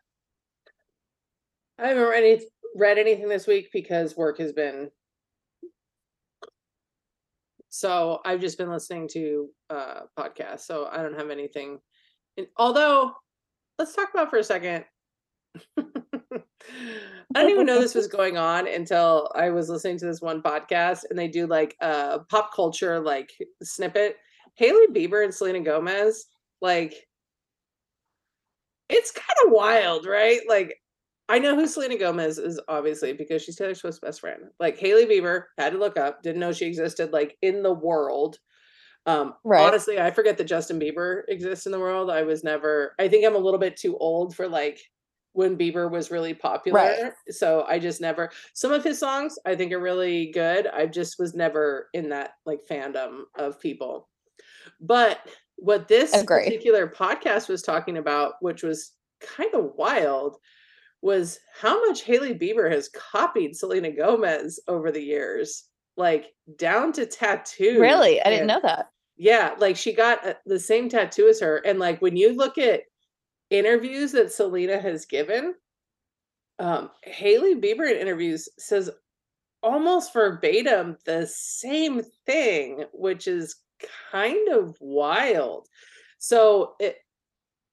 [1.78, 2.42] I haven't read any,
[2.78, 4.90] read anything this week because work has been
[7.68, 11.80] so I've just been listening to uh podcasts, so I don't have anything.
[12.38, 13.12] And although,
[13.78, 14.86] let's talk about for a second.
[15.78, 15.84] I
[17.36, 21.02] didn't even know this was going on until I was listening to this one podcast,
[21.10, 23.30] and they do like a pop culture like
[23.62, 24.16] snippet.
[24.56, 26.28] Hailey Bieber and Selena Gomez,
[26.62, 26.96] like,
[28.90, 30.42] it's kind of wild, right?
[30.48, 30.76] Like,
[31.30, 34.44] I know who Selena Gomez is, obviously, because she's Taylor Swift's best friend.
[34.60, 38.40] Like Hailey Bieber, had to look up, didn't know she existed like in the world.
[39.06, 39.66] Um, right.
[39.66, 42.10] honestly, I forget that Justin Bieber exists in the world.
[42.10, 44.80] I was never, I think I'm a little bit too old for like
[45.34, 46.80] when Bieber was really popular.
[46.80, 47.14] Right.
[47.30, 50.68] So I just never, some of his songs I think are really good.
[50.68, 54.10] I just was never in that like fandom of people.
[54.82, 55.20] But
[55.58, 60.38] what this particular podcast was talking about, which was kind of wild,
[61.02, 66.28] was how much Hailey Bieber has copied Selena Gomez over the years, like
[66.58, 67.80] down to tattoo.
[67.80, 68.22] Really?
[68.22, 68.92] I didn't know that.
[69.18, 71.58] Yeah, like she got uh, the same tattoo as her.
[71.58, 72.82] And like when you look at
[73.50, 75.56] interviews that Selena has given,
[76.60, 78.90] um, Hailey Bieber in interviews says
[79.64, 83.56] almost verbatim the same thing, which is
[84.12, 85.68] kind of wild.
[86.20, 86.98] So it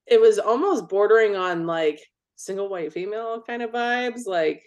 [0.07, 1.99] it was almost bordering on like
[2.35, 4.25] single white female kind of vibes.
[4.25, 4.63] Like,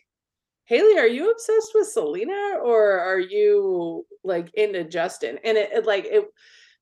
[0.65, 5.39] Hailey, are you obsessed with Selena or are you like into Justin?
[5.45, 6.25] And it, it like it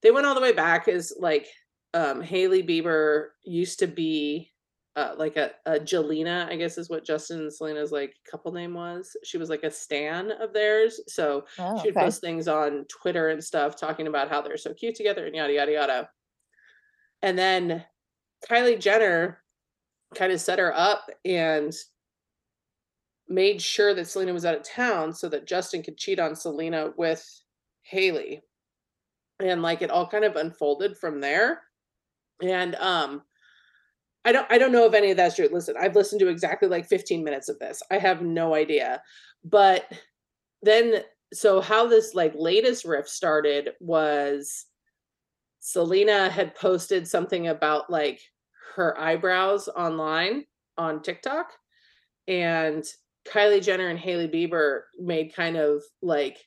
[0.03, 1.47] they went all the way back as like
[1.95, 4.53] um Hailey Bieber used to be
[4.97, 8.73] uh, like a, a Jelena, I guess is what Justin and Selena's like couple name
[8.73, 9.15] was.
[9.25, 11.01] She was like a stan of theirs.
[11.07, 12.01] So oh, she'd okay.
[12.01, 15.53] post things on Twitter and stuff talking about how they're so cute together and yada
[15.53, 16.09] yada yada.
[17.21, 17.85] And then
[18.49, 19.43] Kylie Jenner
[20.15, 21.75] kind of set her up and
[23.29, 26.93] made sure that Selena was out of town so that Justin could cheat on Selena
[26.97, 27.23] with
[27.83, 28.43] Hailey.
[29.41, 31.61] And like it all kind of unfolded from there.
[32.43, 33.23] And um
[34.27, 35.49] I don't I don't know if any of that's true.
[35.51, 37.81] Listen, I've listened to exactly like 15 minutes of this.
[37.91, 39.01] I have no idea.
[39.45, 39.91] But
[40.63, 44.67] then so how this like latest riff started was
[45.61, 48.21] Selena had posted something about like
[48.75, 50.45] her eyebrows online
[50.77, 51.53] on TikTok.
[52.29, 52.85] And
[53.29, 56.39] Kylie Jenner and Hailey Bieber made kind of like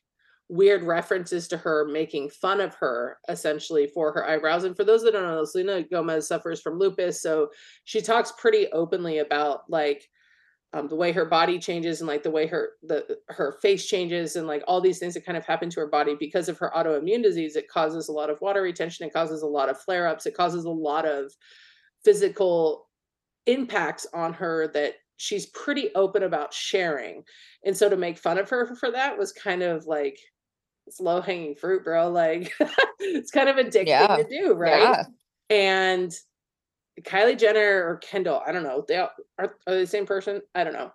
[0.49, 4.63] weird references to her making fun of her essentially for her eyebrows.
[4.63, 7.21] And for those that don't know, Selena Gomez suffers from lupus.
[7.21, 7.49] So
[7.85, 10.09] she talks pretty openly about like
[10.73, 14.35] um, the way her body changes and like the way her the her face changes
[14.35, 16.71] and like all these things that kind of happen to her body because of her
[16.75, 17.55] autoimmune disease.
[17.55, 19.07] It causes a lot of water retention.
[19.07, 20.25] It causes a lot of flare ups.
[20.25, 21.31] It causes a lot of
[22.03, 22.87] physical
[23.45, 27.23] impacts on her that she's pretty open about sharing.
[27.65, 30.17] And so to make fun of her for that was kind of like
[30.89, 32.09] it's low hanging fruit, bro.
[32.09, 32.51] Like
[32.99, 34.17] it's kind of addicting yeah.
[34.17, 34.81] to do, right?
[34.81, 35.03] Yeah.
[35.51, 36.11] And
[37.01, 38.83] Kylie Jenner or Kendall, I don't know.
[38.87, 40.41] They are, are they the same person?
[40.55, 40.91] I don't know.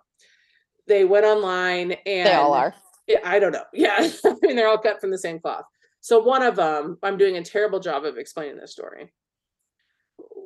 [0.87, 2.75] They went online and they all are.
[3.07, 3.63] Yeah, I don't know.
[3.73, 5.65] Yeah, I mean they're all cut from the same cloth.
[6.01, 9.11] So one of them, I'm doing a terrible job of explaining this story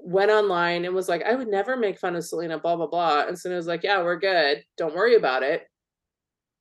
[0.01, 3.25] went online and was like, I would never make fun of Selena, blah, blah, blah.
[3.27, 4.63] And Selena was like, yeah, we're good.
[4.75, 5.67] Don't worry about it.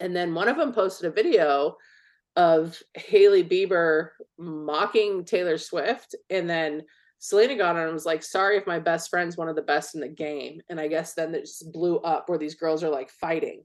[0.01, 1.76] And then one of them posted a video
[2.39, 6.14] of Hailey Bieber mocking Taylor Swift.
[6.30, 6.84] And then
[7.18, 9.97] Selena got on and was like, sorry if my best friend's one of the best
[9.97, 10.61] in the game.
[10.70, 13.64] And I guess then it just blew up where these girls are like fighting.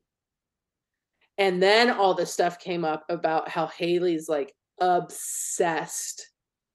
[1.38, 4.52] And then all this stuff came up about how Hailey's like
[4.82, 6.28] obsessed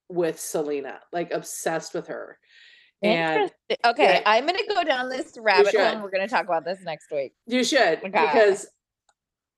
[0.08, 2.38] with Selena, like obsessed with her.
[3.02, 3.50] And
[3.84, 6.78] okay, yeah, I'm gonna go down this rabbit hole and we're gonna talk about this
[6.84, 7.32] next week.
[7.46, 8.10] You should okay.
[8.10, 8.66] because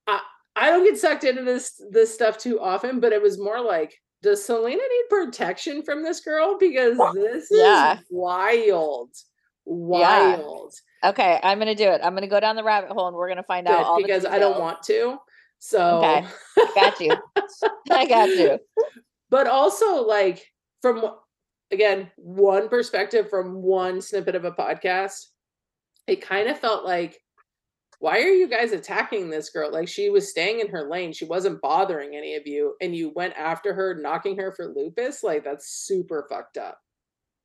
[0.06, 0.20] I
[0.60, 3.94] I don't get sucked into this this stuff too often, but it was more like,
[4.22, 6.58] does Selena need protection from this girl?
[6.58, 7.98] Because this is Yeah.
[8.10, 9.10] wild.
[9.64, 10.74] Wild.
[11.02, 12.00] Okay, I'm gonna do it.
[12.04, 14.02] I'm gonna go down the rabbit hole and we're gonna find out Good, all the
[14.02, 15.16] because I don't want to.
[15.58, 16.26] So Okay.
[16.74, 17.16] Got you.
[17.90, 18.58] I got you.
[19.30, 20.46] but also like
[20.82, 21.10] from
[21.70, 25.26] again one perspective from one snippet of a podcast
[26.06, 27.18] it kind of felt like
[28.00, 29.70] why are you guys attacking this girl?
[29.70, 31.12] Like she was staying in her lane.
[31.12, 35.22] She wasn't bothering any of you and you went after her knocking her for lupus?
[35.22, 36.78] Like that's super fucked up.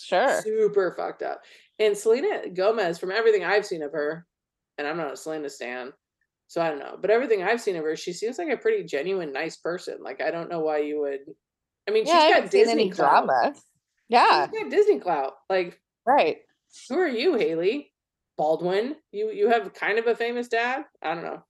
[0.02, 0.42] Sure.
[0.42, 1.42] super fucked up.
[1.80, 4.26] And selena gomez from everything i've seen of her
[4.78, 5.92] and i'm not a selena stan
[6.48, 8.84] so i don't know but everything i've seen of her she seems like a pretty
[8.86, 9.98] genuine nice person.
[10.02, 11.20] Like i don't know why you would
[11.88, 13.26] i mean Yeah, she's got disney clout.
[13.26, 13.54] drama.
[14.10, 15.34] Yeah, She's got disney clout.
[15.50, 16.38] Like right.
[16.90, 17.92] who are you hailey
[18.38, 21.44] baldwin you you have kind of a famous dad i don't know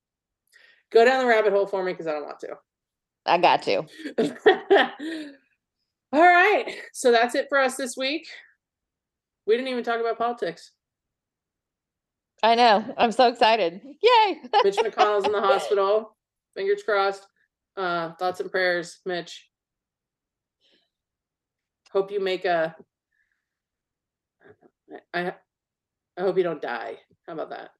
[0.91, 2.49] go down the rabbit hole for me because i don't want to
[3.27, 3.77] I got to.
[6.13, 8.27] all right so that's it for us this week
[9.47, 10.71] we didn't even talk about politics
[12.45, 12.93] I know.
[12.97, 13.81] I'm so excited.
[13.83, 14.41] Yay.
[14.63, 16.15] Mitch McConnell's in the hospital.
[16.53, 17.25] Fingers crossed.
[17.75, 19.49] Uh, thoughts and prayers, Mitch.
[21.91, 22.75] Hope you make a.
[25.11, 25.33] I
[26.17, 26.97] I hope you don't die.
[27.27, 27.71] How about that?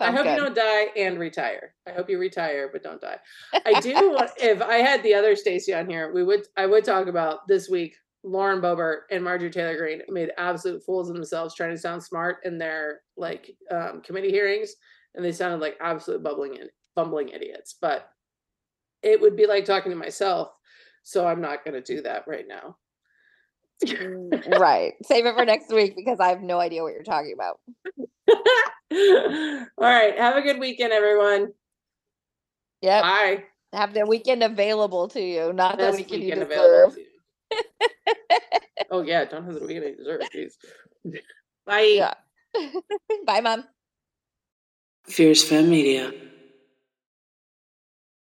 [0.00, 1.74] I Sounds hope you don't die and retire.
[1.86, 3.18] I hope you retire, but don't die.
[3.64, 3.92] I do.
[3.92, 6.46] want, if I had the other Stacy on here, we would.
[6.56, 7.96] I would talk about this week.
[8.24, 12.38] Lauren Boebert and Marjorie Taylor Greene made absolute fools of themselves trying to sound smart
[12.44, 14.74] in their like um, committee hearings,
[15.14, 17.76] and they sounded like absolute bubbling and bumbling idiots.
[17.80, 18.08] But
[19.02, 20.52] it would be like talking to myself,
[21.02, 22.76] so I'm not going to do that right now.
[24.58, 24.94] Right.
[25.04, 27.60] Save it for next week because I have no idea what you're talking about.
[28.90, 30.18] All right.
[30.18, 31.52] Have a good weekend, everyone.
[32.82, 33.02] Yep.
[33.02, 33.44] Bye.
[33.72, 36.90] Have the weekend available to you, not the Best weekend, you weekend deserve.
[36.90, 36.94] available.
[36.94, 37.00] to
[38.80, 38.86] you.
[38.90, 40.20] oh yeah, don't have the weekend you deserve.
[40.34, 40.52] Jeez.
[41.64, 41.80] Bye.
[41.96, 42.14] Yeah.
[43.26, 43.64] Bye, mom.
[45.06, 46.12] Fierce Femme Media.